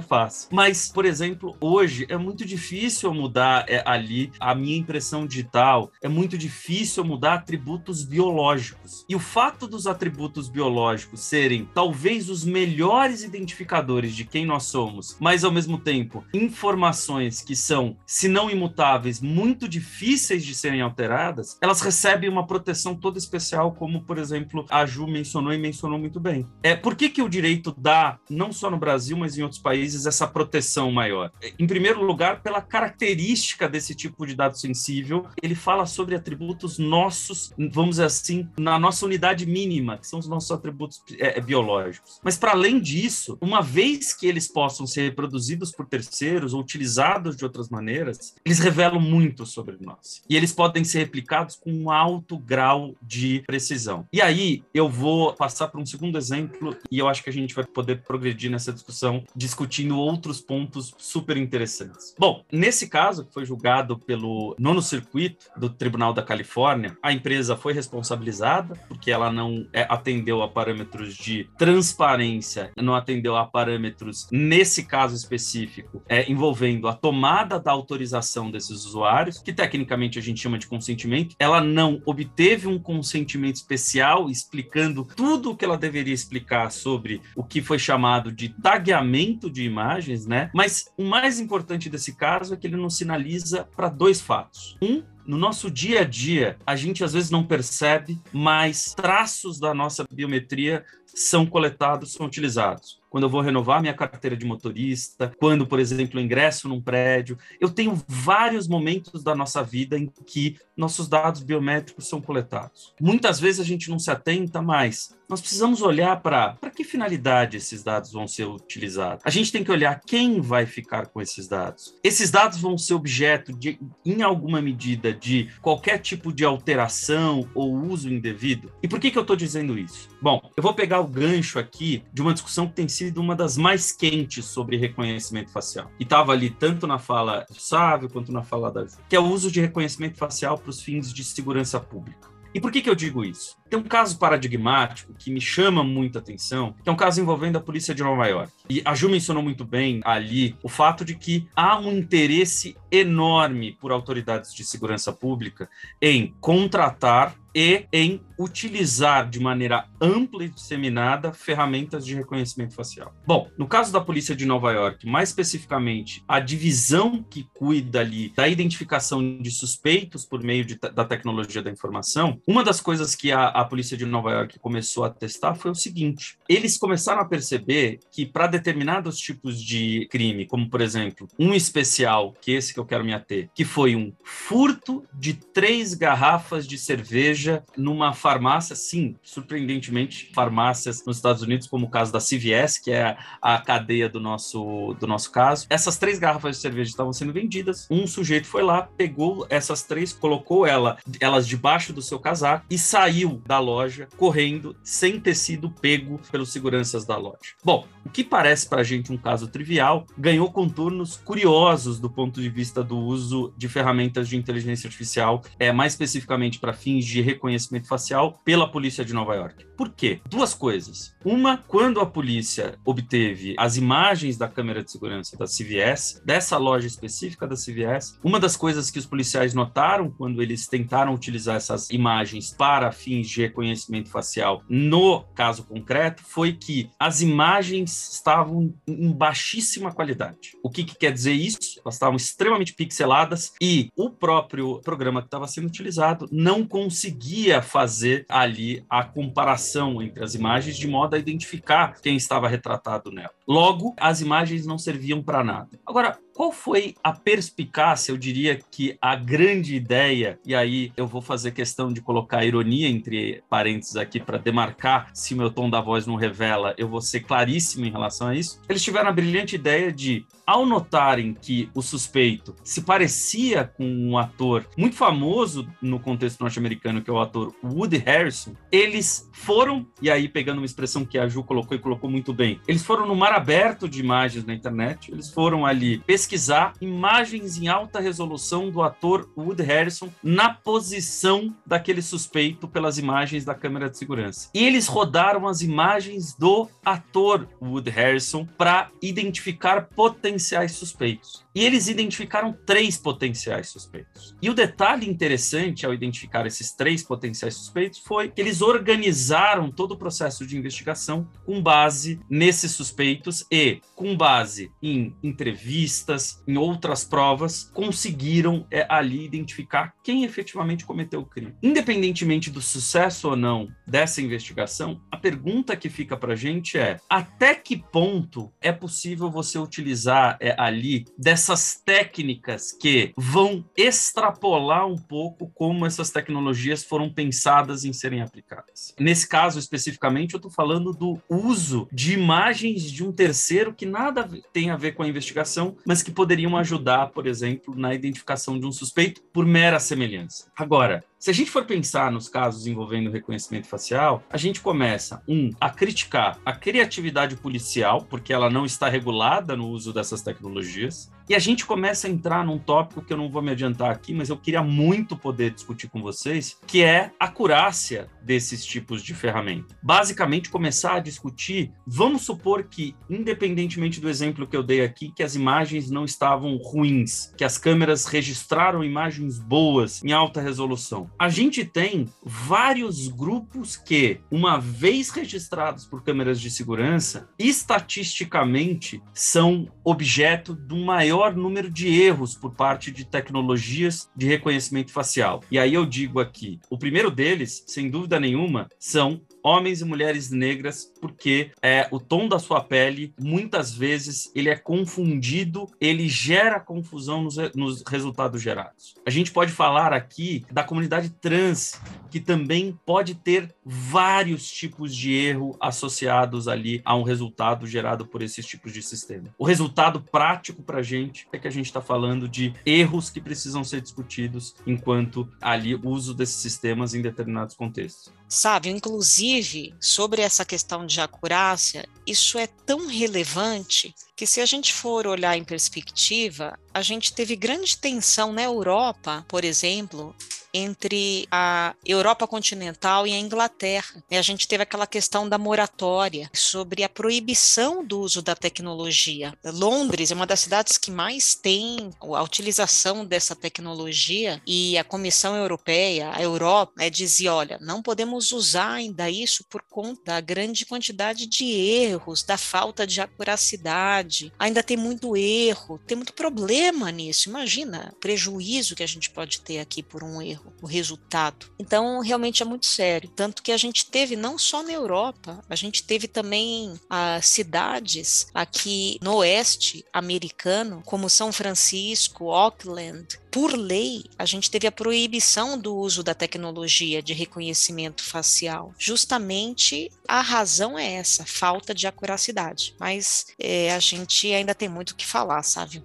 face. 0.00 0.51
Mas, 0.52 0.92
por 0.92 1.06
exemplo, 1.06 1.56
hoje 1.58 2.04
é 2.10 2.16
muito 2.18 2.44
difícil 2.44 3.12
mudar 3.14 3.64
é, 3.66 3.82
ali 3.86 4.30
a 4.38 4.54
minha 4.54 4.76
impressão 4.76 5.26
digital, 5.26 5.90
é 6.02 6.08
muito 6.08 6.36
difícil 6.36 7.02
mudar 7.02 7.34
atributos 7.34 8.04
biológicos. 8.04 9.04
E 9.08 9.16
o 9.16 9.18
fato 9.18 9.66
dos 9.66 9.86
atributos 9.86 10.50
biológicos 10.50 11.20
serem 11.20 11.66
talvez 11.72 12.28
os 12.28 12.44
melhores 12.44 13.24
identificadores 13.24 14.14
de 14.14 14.26
quem 14.26 14.44
nós 14.44 14.64
somos, 14.64 15.16
mas 15.18 15.42
ao 15.42 15.50
mesmo 15.50 15.78
tempo 15.78 16.22
informações 16.34 17.40
que 17.40 17.56
são, 17.56 17.96
se 18.06 18.28
não 18.28 18.50
imutáveis, 18.50 19.22
muito 19.22 19.66
difíceis 19.66 20.44
de 20.44 20.54
serem 20.54 20.82
alteradas, 20.82 21.56
elas 21.62 21.80
recebem 21.80 22.28
uma 22.28 22.46
proteção 22.46 22.94
toda 22.94 23.18
especial, 23.18 23.72
como 23.72 24.02
por 24.02 24.18
exemplo 24.18 24.66
a 24.68 24.84
Ju 24.84 25.06
mencionou 25.06 25.52
e 25.54 25.58
mencionou 25.58 25.98
muito 25.98 26.20
bem. 26.20 26.46
É 26.62 26.76
por 26.76 26.94
que, 26.94 27.08
que 27.08 27.22
o 27.22 27.28
direito 27.28 27.74
dá, 27.78 28.18
não 28.28 28.52
só 28.52 28.70
no 28.70 28.78
Brasil, 28.78 29.16
mas 29.16 29.38
em 29.38 29.42
outros 29.42 29.60
países, 29.60 30.04
essa 30.04 30.26
proteção 30.32 30.90
maior? 30.90 31.30
Em 31.58 31.66
primeiro 31.66 32.02
lugar, 32.02 32.42
pela 32.42 32.60
característica 32.60 33.68
desse 33.68 33.94
tipo 33.94 34.26
de 34.26 34.34
dado 34.34 34.58
sensível, 34.58 35.26
ele 35.42 35.54
fala 35.54 35.86
sobre 35.86 36.14
atributos 36.14 36.78
nossos, 36.78 37.52
vamos 37.70 37.90
dizer 37.90 38.04
assim, 38.04 38.48
na 38.58 38.78
nossa 38.78 39.04
unidade 39.04 39.46
mínima, 39.46 39.98
que 39.98 40.06
são 40.06 40.18
os 40.18 40.28
nossos 40.28 40.50
atributos 40.50 41.02
é, 41.18 41.40
biológicos. 41.40 42.20
Mas, 42.22 42.36
para 42.36 42.52
além 42.52 42.80
disso, 42.80 43.36
uma 43.40 43.60
vez 43.60 44.12
que 44.14 44.26
eles 44.26 44.48
possam 44.48 44.86
ser 44.86 45.02
reproduzidos 45.02 45.70
por 45.72 45.86
terceiros 45.86 46.54
ou 46.54 46.60
utilizados 46.60 47.36
de 47.36 47.44
outras 47.44 47.68
maneiras, 47.68 48.34
eles 48.44 48.58
revelam 48.58 49.00
muito 49.00 49.44
sobre 49.44 49.76
nós. 49.80 50.22
E 50.28 50.36
eles 50.36 50.52
podem 50.52 50.84
ser 50.84 50.98
replicados 51.00 51.56
com 51.56 51.72
um 51.72 51.90
alto 51.90 52.38
grau 52.38 52.94
de 53.02 53.42
precisão. 53.46 54.06
E 54.12 54.20
aí, 54.20 54.62
eu 54.72 54.88
vou 54.88 55.34
passar 55.34 55.68
para 55.68 55.80
um 55.80 55.86
segundo 55.86 56.16
exemplo, 56.16 56.76
e 56.90 56.98
eu 56.98 57.08
acho 57.08 57.22
que 57.22 57.30
a 57.30 57.32
gente 57.32 57.54
vai 57.54 57.64
poder 57.64 58.02
progredir 58.02 58.50
nessa 58.50 58.72
discussão, 58.72 59.24
discutindo 59.34 59.98
outros 59.98 60.21
outros 60.22 60.40
pontos 60.40 60.94
super 60.98 61.36
interessantes. 61.36 62.14
Bom, 62.16 62.44
nesse 62.52 62.88
caso, 62.88 63.24
que 63.24 63.34
foi 63.34 63.44
julgado 63.44 63.98
pelo 63.98 64.54
nono 64.56 64.80
circuito 64.80 65.46
do 65.56 65.68
Tribunal 65.68 66.14
da 66.14 66.22
Califórnia, 66.22 66.96
a 67.02 67.12
empresa 67.12 67.56
foi 67.56 67.72
responsabilizada 67.72 68.76
porque 68.86 69.10
ela 69.10 69.32
não 69.32 69.66
é, 69.72 69.84
atendeu 69.88 70.40
a 70.40 70.48
parâmetros 70.48 71.16
de 71.16 71.50
transparência, 71.58 72.70
não 72.80 72.94
atendeu 72.94 73.36
a 73.36 73.44
parâmetros, 73.44 74.28
nesse 74.30 74.84
caso 74.84 75.16
específico, 75.16 76.04
é, 76.08 76.30
envolvendo 76.30 76.86
a 76.86 76.94
tomada 76.94 77.58
da 77.58 77.72
autorização 77.72 78.48
desses 78.48 78.84
usuários, 78.84 79.38
que 79.38 79.52
tecnicamente 79.52 80.20
a 80.20 80.22
gente 80.22 80.40
chama 80.40 80.58
de 80.58 80.68
consentimento. 80.68 81.34
Ela 81.36 81.60
não 81.60 82.00
obteve 82.06 82.68
um 82.68 82.78
consentimento 82.78 83.56
especial 83.56 84.30
explicando 84.30 85.04
tudo 85.16 85.50
o 85.50 85.56
que 85.56 85.64
ela 85.64 85.76
deveria 85.76 86.14
explicar 86.14 86.70
sobre 86.70 87.20
o 87.34 87.42
que 87.42 87.60
foi 87.60 87.78
chamado 87.78 88.30
de 88.30 88.50
tagueamento 88.50 89.50
de 89.50 89.64
imagens 90.12 90.26
né? 90.26 90.50
Mas 90.54 90.90
o 90.96 91.04
mais 91.04 91.40
importante 91.40 91.88
desse 91.88 92.14
caso 92.14 92.54
é 92.54 92.56
que 92.56 92.66
ele 92.66 92.76
nos 92.76 92.96
sinaliza 92.96 93.64
para 93.76 93.88
dois 93.88 94.20
fatos. 94.20 94.76
Um, 94.82 95.02
no 95.26 95.38
nosso 95.38 95.70
dia 95.70 96.00
a 96.00 96.04
dia, 96.04 96.58
a 96.66 96.76
gente 96.76 97.02
às 97.04 97.12
vezes 97.12 97.30
não 97.30 97.44
percebe, 97.44 98.20
mas 98.32 98.94
traços 98.94 99.58
da 99.58 99.72
nossa 99.72 100.04
biometria 100.12 100.84
são 101.06 101.46
coletados, 101.46 102.12
são 102.12 102.26
utilizados 102.26 103.02
quando 103.12 103.24
eu 103.24 103.28
vou 103.28 103.42
renovar 103.42 103.82
minha 103.82 103.92
carteira 103.92 104.34
de 104.34 104.46
motorista, 104.46 105.30
quando, 105.38 105.66
por 105.66 105.78
exemplo, 105.78 106.18
eu 106.18 106.24
ingresso 106.24 106.66
num 106.66 106.80
prédio. 106.80 107.36
Eu 107.60 107.68
tenho 107.68 108.02
vários 108.08 108.66
momentos 108.66 109.22
da 109.22 109.34
nossa 109.34 109.62
vida 109.62 109.98
em 109.98 110.10
que 110.26 110.56
nossos 110.74 111.08
dados 111.08 111.42
biométricos 111.42 112.08
são 112.08 112.22
coletados. 112.22 112.94
Muitas 112.98 113.38
vezes 113.38 113.60
a 113.60 113.64
gente 113.64 113.90
não 113.90 113.98
se 113.98 114.10
atenta, 114.10 114.62
mas 114.62 115.14
nós 115.32 115.40
precisamos 115.40 115.80
olhar 115.80 116.20
para 116.20 116.58
que 116.76 116.84
finalidade 116.84 117.56
esses 117.56 117.82
dados 117.82 118.12
vão 118.12 118.28
ser 118.28 118.44
utilizados. 118.44 119.22
A 119.24 119.30
gente 119.30 119.50
tem 119.50 119.64
que 119.64 119.70
olhar 119.70 119.98
quem 119.98 120.42
vai 120.42 120.66
ficar 120.66 121.06
com 121.06 121.22
esses 121.22 121.48
dados. 121.48 121.94
Esses 122.04 122.30
dados 122.30 122.58
vão 122.58 122.76
ser 122.76 122.92
objeto 122.92 123.50
de, 123.50 123.80
em 124.04 124.20
alguma 124.20 124.60
medida, 124.60 125.10
de 125.10 125.48
qualquer 125.62 126.00
tipo 126.00 126.30
de 126.30 126.44
alteração 126.44 127.48
ou 127.54 127.72
uso 127.72 128.12
indevido. 128.12 128.70
E 128.82 128.88
por 128.88 129.00
que, 129.00 129.10
que 129.10 129.16
eu 129.16 129.22
estou 129.22 129.34
dizendo 129.34 129.78
isso? 129.78 130.10
Bom, 130.20 130.38
eu 130.54 130.62
vou 130.62 130.74
pegar 130.74 131.00
o 131.00 131.08
gancho 131.08 131.58
aqui 131.58 132.04
de 132.12 132.20
uma 132.20 132.34
discussão 132.34 132.66
que 132.66 132.74
tem 132.74 132.86
sido 132.86 133.18
uma 133.18 133.34
das 133.34 133.56
mais 133.56 133.90
quentes 133.90 134.44
sobre 134.44 134.76
reconhecimento 134.76 135.50
facial. 135.50 135.90
E 135.98 136.02
estava 136.02 136.32
ali 136.32 136.50
tanto 136.50 136.86
na 136.86 136.98
fala 136.98 137.46
do 137.48 137.58
Sávio 137.58 138.10
quanto 138.10 138.30
na 138.30 138.42
fala 138.42 138.70
da 138.70 138.84
que 139.08 139.16
é 139.16 139.20
o 139.20 139.24
uso 139.24 139.50
de 139.50 139.62
reconhecimento 139.62 140.18
facial 140.18 140.58
para 140.58 140.68
os 140.68 140.82
fins 140.82 141.10
de 141.10 141.24
segurança 141.24 141.80
pública. 141.80 142.28
E 142.54 142.60
por 142.60 142.70
que, 142.70 142.82
que 142.82 142.90
eu 142.90 142.94
digo 142.94 143.24
isso? 143.24 143.61
Tem 143.72 143.78
um 143.78 143.84
caso 143.84 144.18
paradigmático 144.18 145.14
que 145.14 145.30
me 145.30 145.40
chama 145.40 145.82
muita 145.82 146.18
atenção, 146.18 146.74
que 146.84 146.90
é 146.90 146.92
um 146.92 146.96
caso 146.96 147.22
envolvendo 147.22 147.56
a 147.56 147.60
polícia 147.60 147.94
de 147.94 148.02
Nova 148.02 148.26
York. 148.26 148.52
E 148.68 148.82
a 148.84 148.94
Ju 148.94 149.08
mencionou 149.08 149.42
muito 149.42 149.64
bem 149.64 150.02
ali 150.04 150.54
o 150.62 150.68
fato 150.68 151.06
de 151.06 151.14
que 151.14 151.48
há 151.56 151.78
um 151.78 151.90
interesse 151.96 152.76
enorme 152.90 153.72
por 153.80 153.90
autoridades 153.90 154.52
de 154.52 154.62
segurança 154.62 155.10
pública 155.10 155.70
em 156.02 156.34
contratar 156.38 157.34
e 157.54 157.86
em 157.92 158.20
utilizar 158.38 159.28
de 159.28 159.38
maneira 159.38 159.86
ampla 160.00 160.44
e 160.44 160.48
disseminada 160.48 161.32
ferramentas 161.32 162.04
de 162.04 162.14
reconhecimento 162.14 162.74
facial. 162.74 163.14
Bom, 163.26 163.48
no 163.58 163.66
caso 163.66 163.92
da 163.92 164.00
polícia 164.00 164.34
de 164.34 164.46
Nova 164.46 164.72
York, 164.72 165.06
mais 165.06 165.28
especificamente, 165.28 166.24
a 166.26 166.40
divisão 166.40 167.22
que 167.22 167.46
cuida 167.54 168.00
ali 168.00 168.32
da 168.34 168.48
identificação 168.48 169.38
de 169.38 169.50
suspeitos 169.50 170.24
por 170.24 170.42
meio 170.42 170.64
de, 170.64 170.76
da 170.76 171.04
tecnologia 171.04 171.62
da 171.62 171.70
informação, 171.70 172.40
uma 172.46 172.64
das 172.64 172.80
coisas 172.80 173.14
que 173.14 173.30
a, 173.30 173.48
a 173.48 173.61
polícia 173.64 173.96
de 173.96 174.04
Nova 174.06 174.30
York 174.30 174.58
começou 174.58 175.04
a 175.04 175.10
testar 175.10 175.54
foi 175.54 175.70
o 175.70 175.74
seguinte: 175.74 176.38
eles 176.48 176.78
começaram 176.78 177.20
a 177.20 177.24
perceber 177.24 178.00
que 178.10 178.26
para 178.26 178.46
determinados 178.46 179.18
tipos 179.18 179.62
de 179.62 180.06
crime, 180.10 180.46
como 180.46 180.68
por 180.68 180.80
exemplo, 180.80 181.28
um 181.38 181.54
especial, 181.54 182.34
que 182.40 182.52
é 182.52 182.54
esse 182.56 182.72
que 182.72 182.80
eu 182.80 182.86
quero 182.86 183.04
me 183.04 183.12
ater, 183.12 183.48
que 183.54 183.64
foi 183.64 183.96
um 183.96 184.12
furto 184.24 185.04
de 185.12 185.34
três 185.34 185.94
garrafas 185.94 186.66
de 186.66 186.78
cerveja 186.78 187.64
numa 187.76 188.12
farmácia, 188.12 188.74
sim, 188.74 189.16
surpreendentemente, 189.22 190.30
farmácias 190.34 191.04
nos 191.04 191.16
Estados 191.16 191.42
Unidos, 191.42 191.66
como 191.66 191.86
o 191.86 191.90
caso 191.90 192.12
da 192.12 192.18
CVS, 192.18 192.78
que 192.78 192.90
é 192.90 193.16
a 193.40 193.58
cadeia 193.58 194.08
do 194.08 194.20
nosso, 194.20 194.94
do 194.98 195.06
nosso 195.06 195.30
caso. 195.30 195.66
Essas 195.70 195.96
três 195.96 196.18
garrafas 196.18 196.56
de 196.56 196.62
cerveja 196.62 196.90
estavam 196.90 197.12
sendo 197.12 197.32
vendidas. 197.32 197.86
Um 197.90 198.06
sujeito 198.06 198.46
foi 198.46 198.62
lá, 198.62 198.82
pegou 198.82 199.46
essas 199.48 199.82
três, 199.82 200.12
colocou 200.12 200.66
ela, 200.66 200.98
elas 201.20 201.46
debaixo 201.46 201.92
do 201.92 202.02
seu 202.02 202.18
casaco 202.18 202.66
e 202.70 202.78
saiu 202.78 203.42
da 203.52 203.58
loja 203.58 204.08
correndo 204.16 204.74
sem 204.82 205.20
ter 205.20 205.34
sido 205.34 205.70
pego 205.70 206.18
pelos 206.30 206.50
seguranças 206.50 207.04
da 207.04 207.18
loja. 207.18 207.52
Bom, 207.62 207.86
o 208.02 208.08
que 208.08 208.24
parece 208.24 208.66
para 208.66 208.80
a 208.80 208.84
gente 208.84 209.12
um 209.12 209.18
caso 209.18 209.46
trivial 209.46 210.06
ganhou 210.16 210.50
contornos 210.50 211.18
curiosos 211.18 212.00
do 212.00 212.08
ponto 212.08 212.40
de 212.40 212.48
vista 212.48 212.82
do 212.82 212.96
uso 212.96 213.52
de 213.54 213.68
ferramentas 213.68 214.26
de 214.26 214.38
inteligência 214.38 214.86
artificial, 214.86 215.42
é 215.58 215.70
mais 215.70 215.92
especificamente 215.92 216.58
para 216.58 216.72
fins 216.72 217.04
de 217.04 217.20
reconhecimento 217.20 217.86
facial 217.86 218.40
pela 218.42 218.66
polícia 218.66 219.04
de 219.04 219.12
Nova 219.12 219.34
York. 219.34 219.66
Por 219.76 219.90
quê? 219.90 220.20
Duas 220.30 220.54
coisas. 220.54 221.14
Uma, 221.22 221.58
quando 221.58 222.00
a 222.00 222.06
polícia 222.06 222.78
obteve 222.84 223.54
as 223.58 223.76
imagens 223.76 224.38
da 224.38 224.48
câmera 224.48 224.82
de 224.82 224.90
segurança 224.90 225.36
da 225.36 225.44
CVS, 225.44 226.22
dessa 226.24 226.56
loja 226.56 226.86
específica 226.86 227.46
da 227.46 227.54
CVS, 227.54 228.18
uma 228.24 228.40
das 228.40 228.56
coisas 228.56 228.90
que 228.90 228.98
os 228.98 229.06
policiais 229.06 229.52
notaram 229.52 230.10
quando 230.10 230.40
eles 230.40 230.66
tentaram 230.66 231.12
utilizar 231.12 231.56
essas 231.56 231.90
imagens 231.90 232.54
para 232.56 232.92
fins 232.92 233.28
de 233.28 233.41
reconhecimento 233.42 234.08
facial 234.08 234.62
no 234.68 235.22
caso 235.34 235.64
concreto 235.64 236.22
foi 236.24 236.52
que 236.52 236.90
as 236.98 237.20
imagens 237.20 238.12
estavam 238.12 238.74
em 238.86 239.12
baixíssima 239.12 239.92
qualidade. 239.92 240.56
O 240.62 240.70
que, 240.70 240.84
que 240.84 240.96
quer 240.96 241.12
dizer 241.12 241.32
isso? 241.32 241.80
Elas 241.84 241.94
estavam 241.94 242.16
extremamente 242.16 242.74
pixeladas 242.74 243.52
e 243.60 243.90
o 243.96 244.10
próprio 244.10 244.80
programa 244.80 245.20
que 245.20 245.26
estava 245.26 245.46
sendo 245.46 245.66
utilizado 245.66 246.28
não 246.30 246.66
conseguia 246.66 247.62
fazer 247.62 248.24
ali 248.28 248.84
a 248.88 249.04
comparação 249.04 250.02
entre 250.02 250.22
as 250.22 250.34
imagens 250.34 250.76
de 250.76 250.88
modo 250.88 251.14
a 251.14 251.18
identificar 251.18 252.00
quem 252.00 252.16
estava 252.16 252.48
retratado 252.48 253.10
nela. 253.10 253.30
Logo, 253.46 253.94
as 253.98 254.20
imagens 254.20 254.66
não 254.66 254.78
serviam 254.78 255.22
para 255.22 255.44
nada. 255.44 255.68
Agora, 255.86 256.18
qual 256.42 256.50
foi 256.50 256.96
a 257.04 257.12
perspicácia? 257.12 258.10
Eu 258.10 258.16
diria 258.16 258.58
que 258.68 258.98
a 259.00 259.14
grande 259.14 259.76
ideia, 259.76 260.40
e 260.44 260.56
aí 260.56 260.90
eu 260.96 261.06
vou 261.06 261.22
fazer 261.22 261.52
questão 261.52 261.92
de 261.92 262.00
colocar 262.00 262.44
ironia 262.44 262.88
entre 262.88 263.44
parênteses 263.48 263.94
aqui 263.94 264.18
para 264.18 264.38
demarcar 264.38 265.08
se 265.14 265.36
meu 265.36 265.52
tom 265.52 265.70
da 265.70 265.80
voz 265.80 266.04
não 266.04 266.16
revela, 266.16 266.74
eu 266.76 266.88
vou 266.88 267.00
ser 267.00 267.20
claríssimo 267.20 267.86
em 267.86 267.92
relação 267.92 268.26
a 268.26 268.34
isso. 268.34 268.60
Eles 268.68 268.82
tiveram 268.82 269.10
a 269.10 269.12
brilhante 269.12 269.54
ideia 269.54 269.92
de, 269.92 270.26
ao 270.44 270.66
notarem 270.66 271.32
que 271.32 271.70
o 271.76 271.80
suspeito 271.80 272.56
se 272.64 272.82
parecia 272.82 273.62
com 273.62 273.86
um 273.86 274.18
ator 274.18 274.66
muito 274.76 274.96
famoso 274.96 275.68
no 275.80 276.00
contexto 276.00 276.40
norte-americano, 276.40 277.02
que 277.02 277.08
é 277.08 277.12
o 277.12 277.20
ator 277.20 277.54
Woody 277.62 277.98
Harrison, 277.98 278.56
eles 278.72 279.30
foram, 279.32 279.86
e 280.00 280.10
aí 280.10 280.28
pegando 280.28 280.58
uma 280.58 280.66
expressão 280.66 281.04
que 281.04 281.18
a 281.18 281.28
Ju 281.28 281.44
colocou 281.44 281.76
e 281.76 281.80
colocou 281.80 282.10
muito 282.10 282.34
bem, 282.34 282.60
eles 282.66 282.82
foram 282.82 283.06
no 283.06 283.14
mar 283.14 283.32
aberto 283.32 283.88
de 283.88 284.00
imagens 284.00 284.44
na 284.44 284.52
internet, 284.52 285.12
eles 285.12 285.30
foram 285.30 285.64
ali 285.64 285.98
pesquisar 285.98 286.31
imagens 286.80 287.58
em 287.58 287.68
alta 287.68 288.00
resolução 288.00 288.70
do 288.70 288.82
ator 288.82 289.28
Wood 289.36 289.62
Harrison 289.62 290.08
na 290.22 290.52
posição 290.52 291.54
daquele 291.66 292.02
suspeito 292.02 292.68
pelas 292.68 292.98
imagens 292.98 293.44
da 293.44 293.54
câmera 293.54 293.90
de 293.90 293.98
segurança. 293.98 294.50
E 294.54 294.64
eles 294.64 294.86
rodaram 294.86 295.46
as 295.46 295.62
imagens 295.62 296.34
do 296.34 296.68
ator 296.84 297.48
Wood 297.60 297.90
Harrison 297.90 298.46
para 298.56 298.90
identificar 299.00 299.88
potenciais 299.94 300.72
suspeitos. 300.72 301.44
E 301.54 301.64
eles 301.64 301.88
identificaram 301.88 302.56
três 302.64 302.96
potenciais 302.96 303.68
suspeitos. 303.68 304.34
E 304.40 304.48
o 304.48 304.54
detalhe 304.54 305.08
interessante 305.08 305.84
ao 305.84 305.92
identificar 305.92 306.46
esses 306.46 306.72
três 306.72 307.02
potenciais 307.02 307.54
suspeitos 307.54 307.98
foi 307.98 308.28
que 308.28 308.40
eles 308.40 308.62
organizaram 308.62 309.70
todo 309.70 309.92
o 309.92 309.96
processo 309.96 310.46
de 310.46 310.56
investigação 310.56 311.28
com 311.44 311.62
base 311.62 312.20
nesses 312.28 312.72
suspeitos 312.72 313.44
e 313.50 313.80
com 313.94 314.16
base 314.16 314.70
em 314.82 315.14
entrevistas, 315.22 316.11
em 316.46 316.56
outras 316.56 317.04
provas, 317.04 317.70
conseguiram 317.72 318.66
é, 318.70 318.86
ali 318.88 319.24
identificar 319.24 319.94
quem 320.02 320.24
efetivamente 320.24 320.84
cometeu 320.84 321.20
o 321.20 321.26
crime. 321.26 321.54
Independentemente 321.62 322.50
do 322.50 322.60
sucesso 322.60 323.30
ou 323.30 323.36
não 323.36 323.68
dessa 323.86 324.20
investigação, 324.20 325.00
a 325.10 325.16
pergunta 325.16 325.76
que 325.76 325.88
fica 325.88 326.16
para 326.16 326.34
gente 326.34 326.78
é: 326.78 326.98
até 327.08 327.54
que 327.54 327.76
ponto 327.76 328.52
é 328.60 328.72
possível 328.72 329.30
você 329.30 329.58
utilizar 329.58 330.36
é, 330.40 330.54
ali 330.58 331.04
dessa 331.18 331.52
essas 331.52 331.82
técnicas 331.84 332.72
que 332.72 333.12
vão 333.16 333.64
extrapolar 333.76 334.86
um 334.86 334.96
pouco 334.96 335.50
como 335.54 335.84
essas 335.84 336.10
tecnologias 336.10 336.82
foram 336.82 337.12
pensadas 337.12 337.84
em 337.84 337.92
serem 337.92 338.22
aplicadas. 338.22 338.94
Nesse 338.98 339.28
caso 339.28 339.58
especificamente, 339.58 340.32
eu 340.32 340.38
estou 340.38 340.50
falando 340.50 340.92
do 340.92 341.20
uso 341.28 341.88
de 341.92 342.14
imagens 342.14 342.90
de 342.90 343.04
um 343.04 343.12
terceiro 343.12 343.74
que 343.74 343.84
nada 343.84 344.28
tem 344.52 344.70
a 344.70 344.76
ver 344.76 344.92
com 344.92 345.02
a 345.02 345.08
investigação, 345.08 345.76
mas 345.86 346.01
que 346.02 346.10
poderiam 346.10 346.56
ajudar, 346.56 347.08
por 347.08 347.26
exemplo, 347.26 347.74
na 347.76 347.94
identificação 347.94 348.58
de 348.58 348.66
um 348.66 348.72
suspeito 348.72 349.22
por 349.32 349.46
mera 349.46 349.78
semelhança. 349.78 350.50
Agora, 350.56 351.04
se 351.22 351.30
a 351.30 351.32
gente 351.32 351.52
for 351.52 351.64
pensar 351.64 352.10
nos 352.10 352.28
casos 352.28 352.66
envolvendo 352.66 353.08
reconhecimento 353.08 353.68
facial, 353.68 354.24
a 354.28 354.36
gente 354.36 354.60
começa, 354.60 355.22
um, 355.28 355.50
a 355.60 355.70
criticar 355.70 356.40
a 356.44 356.52
criatividade 356.52 357.36
policial, 357.36 358.04
porque 358.10 358.32
ela 358.32 358.50
não 358.50 358.66
está 358.66 358.88
regulada 358.88 359.56
no 359.56 359.68
uso 359.68 359.92
dessas 359.92 360.20
tecnologias, 360.20 361.12
e 361.28 361.34
a 361.36 361.38
gente 361.38 361.64
começa 361.64 362.08
a 362.08 362.10
entrar 362.10 362.44
num 362.44 362.58
tópico 362.58 363.02
que 363.02 363.12
eu 363.12 363.16
não 363.16 363.30
vou 363.30 363.40
me 363.40 363.52
adiantar 363.52 363.92
aqui, 363.92 364.12
mas 364.12 364.30
eu 364.30 364.36
queria 364.36 364.64
muito 364.64 365.16
poder 365.16 365.52
discutir 365.52 365.88
com 365.88 366.02
vocês, 366.02 366.58
que 366.66 366.82
é 366.82 367.12
a 367.20 367.26
acurácia 367.26 368.08
desses 368.20 368.66
tipos 368.66 369.00
de 369.00 369.14
ferramenta. 369.14 369.76
Basicamente, 369.80 370.50
começar 370.50 370.94
a 370.94 371.00
discutir, 371.00 371.72
vamos 371.86 372.22
supor 372.22 372.64
que, 372.64 372.96
independentemente 373.08 374.00
do 374.00 374.08
exemplo 374.08 374.44
que 374.44 374.56
eu 374.56 374.62
dei 374.64 374.84
aqui, 374.84 375.12
que 375.14 375.22
as 375.22 375.36
imagens 375.36 375.88
não 375.88 376.04
estavam 376.04 376.56
ruins, 376.56 377.32
que 377.36 377.44
as 377.44 377.56
câmeras 377.56 378.06
registraram 378.06 378.82
imagens 378.82 379.38
boas 379.38 380.02
em 380.02 380.10
alta 380.10 380.40
resolução 380.40 381.11
a 381.18 381.28
gente 381.28 381.64
tem 381.64 382.08
vários 382.22 383.08
grupos 383.08 383.76
que, 383.76 384.20
uma 384.30 384.58
vez 384.58 385.10
registrados 385.10 385.86
por 385.86 386.02
câmeras 386.02 386.40
de 386.40 386.50
segurança, 386.50 387.28
estatisticamente 387.38 389.02
são 389.14 389.68
objeto 389.84 390.58
um 390.72 390.84
maior 390.84 391.34
número 391.34 391.70
de 391.70 391.88
erros 391.88 392.34
por 392.34 392.54
parte 392.54 392.90
de 392.90 393.04
tecnologias 393.04 394.10
de 394.16 394.26
reconhecimento 394.26 394.90
facial. 394.90 395.42
E 395.50 395.58
aí 395.58 395.74
eu 395.74 395.84
digo 395.84 396.18
aqui, 396.18 396.58
o 396.70 396.78
primeiro 396.78 397.10
deles, 397.10 397.62
sem 397.66 397.90
dúvida 397.90 398.18
nenhuma, 398.18 398.68
são 398.78 399.20
homens 399.42 399.80
e 399.80 399.84
mulheres 399.84 400.30
negras, 400.30 400.92
porque 401.00 401.50
é, 401.60 401.88
o 401.90 401.98
tom 401.98 402.28
da 402.28 402.38
sua 402.38 402.62
pele, 402.62 403.12
muitas 403.18 403.74
vezes, 403.74 404.30
ele 404.34 404.48
é 404.48 404.56
confundido, 404.56 405.68
ele 405.80 406.08
gera 406.08 406.60
confusão 406.60 407.22
nos, 407.22 407.36
nos 407.54 407.82
resultados 407.86 408.40
gerados. 408.40 408.94
A 409.04 409.10
gente 409.10 409.32
pode 409.32 409.52
falar 409.52 409.92
aqui 409.92 410.44
da 410.50 410.62
comunidade 410.62 411.10
trans, 411.10 411.80
que 412.10 412.20
também 412.20 412.78
pode 412.84 413.14
ter 413.14 413.54
vários 413.64 414.50
tipos 414.50 414.94
de 414.94 415.12
erro 415.12 415.56
associados 415.60 416.46
ali 416.46 416.82
a 416.84 416.94
um 416.94 417.02
resultado 417.02 417.66
gerado 417.66 418.06
por 418.06 418.22
esses 418.22 418.46
tipos 418.46 418.72
de 418.72 418.82
sistema. 418.82 419.34
O 419.38 419.44
resultado 419.44 420.00
prático 420.00 420.62
para 420.62 420.78
a 420.78 420.82
gente 420.82 421.26
é 421.32 421.38
que 421.38 421.48
a 421.48 421.50
gente 421.50 421.66
está 421.66 421.80
falando 421.80 422.28
de 422.28 422.52
erros 422.64 423.10
que 423.10 423.20
precisam 423.20 423.64
ser 423.64 423.80
discutidos 423.80 424.54
enquanto 424.66 425.28
ali 425.40 425.74
o 425.74 425.88
uso 425.88 426.14
desses 426.14 426.36
sistemas 426.36 426.94
em 426.94 427.02
determinados 427.02 427.54
contextos. 427.54 428.12
Sabe, 428.28 428.70
inclusive, 428.70 429.31
sobre 429.80 430.20
essa 430.20 430.44
questão 430.44 430.84
de 430.84 431.00
acurácia, 431.00 431.88
isso 432.06 432.38
é 432.38 432.46
tão 432.46 432.86
relevante 432.86 433.94
que 434.16 434.26
se 434.26 434.40
a 434.40 434.46
gente 434.46 434.72
for 434.72 435.06
olhar 435.06 435.36
em 435.36 435.44
perspectiva, 435.44 436.58
a 436.74 436.82
gente 436.82 437.14
teve 437.14 437.34
grande 437.34 437.78
tensão 437.78 438.32
na 438.32 438.42
Europa, 438.42 439.24
por 439.28 439.44
exemplo, 439.44 440.14
entre 440.52 441.26
a 441.30 441.74
Europa 441.84 442.26
continental 442.26 443.06
e 443.06 443.12
a 443.12 443.18
Inglaterra. 443.18 444.02
E 444.10 444.16
a 444.16 444.22
gente 444.22 444.46
teve 444.46 444.62
aquela 444.62 444.86
questão 444.86 445.28
da 445.28 445.38
moratória 445.38 446.30
sobre 446.32 446.84
a 446.84 446.88
proibição 446.88 447.84
do 447.84 448.00
uso 448.00 448.22
da 448.22 448.34
tecnologia. 448.34 449.34
Londres 449.44 450.10
é 450.10 450.14
uma 450.14 450.26
das 450.26 450.40
cidades 450.40 450.78
que 450.78 450.90
mais 450.90 451.34
tem 451.34 451.90
a 452.00 452.22
utilização 452.22 453.04
dessa 453.04 453.34
tecnologia 453.34 454.40
e 454.46 454.76
a 454.76 454.84
Comissão 454.84 455.34
Europeia, 455.36 456.10
a 456.14 456.22
Europa, 456.22 456.72
né, 456.76 456.90
dizia, 456.90 457.34
olha, 457.34 457.58
não 457.60 457.82
podemos 457.82 458.32
usar 458.32 458.72
ainda 458.72 459.08
isso 459.08 459.44
por 459.48 459.62
conta 459.62 460.12
da 460.12 460.20
grande 460.20 460.66
quantidade 460.66 461.26
de 461.26 461.44
erros, 461.44 462.22
da 462.22 462.36
falta 462.36 462.86
de 462.86 463.00
acuracidade. 463.00 464.32
Ainda 464.38 464.62
tem 464.62 464.76
muito 464.76 465.16
erro, 465.16 465.80
tem 465.86 465.96
muito 465.96 466.12
problema 466.12 466.90
nisso. 466.90 467.28
Imagina 467.28 467.92
o 467.94 467.96
prejuízo 467.96 468.74
que 468.74 468.82
a 468.82 468.86
gente 468.86 469.10
pode 469.10 469.40
ter 469.40 469.58
aqui 469.58 469.82
por 469.82 470.02
um 470.02 470.20
erro. 470.20 470.41
Erro, 470.42 470.52
o 470.60 470.66
resultado. 470.66 471.46
Então, 471.58 472.00
realmente 472.00 472.42
é 472.42 472.46
muito 472.46 472.66
sério. 472.66 473.10
Tanto 473.14 473.42
que 473.42 473.52
a 473.52 473.56
gente 473.56 473.86
teve, 473.86 474.16
não 474.16 474.38
só 474.38 474.62
na 474.62 474.72
Europa, 474.72 475.42
a 475.48 475.54
gente 475.54 475.84
teve 475.84 476.08
também 476.08 476.74
as 476.88 477.26
cidades 477.26 478.26
aqui 478.34 478.98
no 479.02 479.16
oeste 479.16 479.84
americano, 479.92 480.82
como 480.84 481.08
São 481.08 481.32
Francisco, 481.32 482.30
Auckland, 482.30 483.20
por 483.30 483.54
lei, 483.54 484.04
a 484.18 484.26
gente 484.26 484.50
teve 484.50 484.66
a 484.66 484.72
proibição 484.72 485.58
do 485.58 485.74
uso 485.74 486.02
da 486.02 486.14
tecnologia 486.14 487.02
de 487.02 487.14
reconhecimento 487.14 488.04
facial. 488.04 488.74
Justamente 488.78 489.90
a 490.06 490.20
razão 490.20 490.78
é 490.78 490.92
essa, 490.92 491.24
falta 491.24 491.74
de 491.74 491.86
acuracidade. 491.86 492.74
Mas 492.78 493.28
é, 493.38 493.72
a 493.72 493.78
gente 493.78 494.30
ainda 494.32 494.54
tem 494.54 494.68
muito 494.68 494.90
o 494.90 494.94
que 494.94 495.06
falar, 495.06 495.42
sabe? 495.42 495.82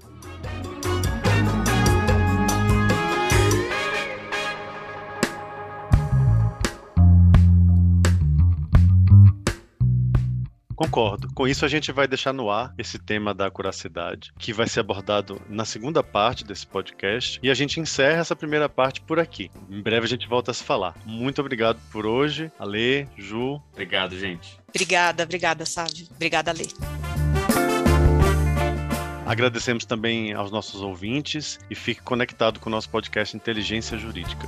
Concordo. 10.77 11.27
Com 11.33 11.47
isso, 11.47 11.65
a 11.65 11.67
gente 11.67 11.91
vai 11.91 12.07
deixar 12.07 12.31
no 12.31 12.51
ar 12.51 12.71
esse 12.77 12.99
tema 12.99 13.33
da 13.33 13.49
curacidade, 13.49 14.31
que 14.37 14.53
vai 14.53 14.67
ser 14.67 14.81
abordado 14.81 15.41
na 15.49 15.65
segunda 15.65 16.03
parte 16.03 16.43
desse 16.43 16.67
podcast. 16.67 17.39
E 17.41 17.49
a 17.49 17.53
gente 17.55 17.79
encerra 17.79 18.21
essa 18.21 18.35
primeira 18.35 18.69
parte 18.69 19.01
por 19.01 19.19
aqui. 19.19 19.49
Em 19.71 19.81
breve 19.81 20.05
a 20.05 20.09
gente 20.09 20.27
volta 20.27 20.51
a 20.51 20.53
se 20.53 20.63
falar. 20.63 20.93
Muito 21.03 21.41
obrigado 21.41 21.79
por 21.91 22.05
hoje. 22.05 22.51
Ale, 22.59 23.07
Ju. 23.17 23.59
Obrigado, 23.73 24.15
gente. 24.19 24.59
Obrigada, 24.69 25.23
obrigada, 25.23 25.65
Sávio. 25.65 26.05
Obrigada, 26.13 26.51
Ale. 26.51 26.67
Agradecemos 29.25 29.83
também 29.83 30.31
aos 30.33 30.51
nossos 30.51 30.79
ouvintes 30.79 31.59
e 31.71 31.75
fique 31.75 32.03
conectado 32.03 32.59
com 32.59 32.69
o 32.69 32.71
nosso 32.71 32.87
podcast 32.89 33.35
Inteligência 33.35 33.97
Jurídica. 33.97 34.47